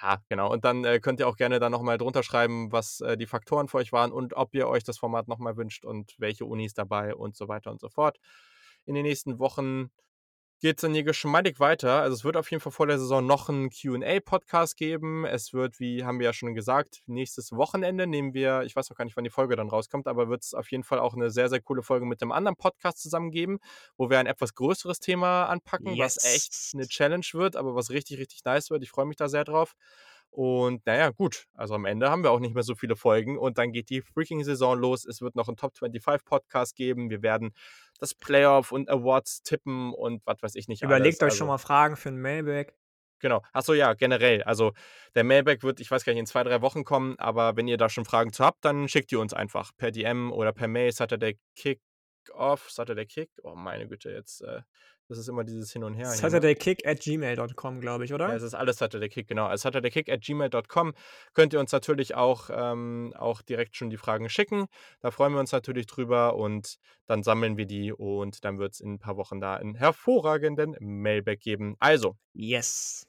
[0.00, 0.50] ja, genau.
[0.52, 3.68] Und dann äh, könnt ihr auch gerne da nochmal drunter schreiben, was äh, die Faktoren
[3.68, 7.14] für euch waren und ob ihr euch das Format nochmal wünscht und welche Unis dabei
[7.14, 8.18] und so weiter und so fort.
[8.86, 9.90] In den nächsten Wochen
[10.60, 12.02] geht es dann hier geschmeidig weiter.
[12.02, 15.24] Also es wird auf jeden Fall vor der Saison noch einen QA-Podcast geben.
[15.24, 18.96] Es wird, wie haben wir ja schon gesagt, nächstes Wochenende nehmen wir, ich weiß noch
[18.96, 21.30] gar nicht, wann die Folge dann rauskommt, aber wird es auf jeden Fall auch eine
[21.30, 23.58] sehr, sehr coole Folge mit einem anderen Podcast zusammen geben,
[23.96, 26.16] wo wir ein etwas größeres Thema anpacken, yes.
[26.16, 28.82] was echt eine Challenge wird, aber was richtig, richtig nice wird.
[28.82, 29.74] Ich freue mich da sehr drauf.
[30.30, 33.58] Und naja, gut, also am Ende haben wir auch nicht mehr so viele Folgen und
[33.58, 35.04] dann geht die freaking Saison los.
[35.04, 37.10] Es wird noch einen Top 25 Podcast geben.
[37.10, 37.52] Wir werden
[37.98, 40.82] das Playoff und Awards tippen und was weiß ich nicht.
[40.82, 41.22] Überlegt alles.
[41.22, 42.74] euch also, schon mal Fragen für ein Mailback.
[43.18, 43.42] Genau.
[43.52, 44.42] Achso, ja, generell.
[44.44, 44.72] Also
[45.14, 47.76] der Mailback wird, ich weiß gar nicht, in zwei, drei Wochen kommen, aber wenn ihr
[47.76, 50.92] da schon Fragen zu habt, dann schickt ihr uns einfach per DM oder per Mail.
[50.92, 51.80] Saturday Kick
[52.32, 53.30] off, Saturday Kick.
[53.42, 54.62] Oh meine Güte, jetzt äh,
[55.10, 56.06] das ist immer dieses Hin und Her.
[56.06, 58.28] Saturdaykick at gmail.com, glaube ich, oder?
[58.28, 59.46] Ja, es ist alles Saturdaykick, genau.
[59.46, 60.94] Also Saturdaykick at gmail.com
[61.34, 64.66] könnt ihr uns natürlich auch, ähm, auch direkt schon die Fragen schicken.
[65.00, 68.80] Da freuen wir uns natürlich drüber und dann sammeln wir die und dann wird es
[68.80, 71.74] in ein paar Wochen da einen hervorragenden Mailback geben.
[71.80, 72.16] Also.
[72.32, 73.04] Yes.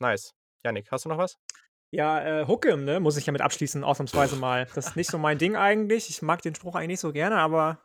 [0.00, 0.34] Nice.
[0.64, 1.38] Janik, hast du noch was?
[1.92, 4.66] Ja, äh, Hookem, ne, muss ich ja mit abschließen, ausnahmsweise mal.
[4.74, 6.10] Das ist nicht so mein Ding eigentlich.
[6.10, 7.78] Ich mag den Spruch eigentlich nicht so gerne, aber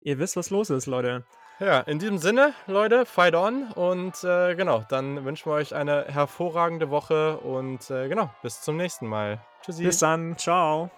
[0.00, 1.24] ihr wisst, was los ist, Leute.
[1.58, 6.04] Ja, in diesem Sinne, Leute, fight on und äh, genau, dann wünschen wir euch eine
[6.04, 9.40] hervorragende Woche und äh, genau, bis zum nächsten Mal.
[9.62, 9.84] Tschüssi.
[9.84, 10.90] Bis dann, ciao.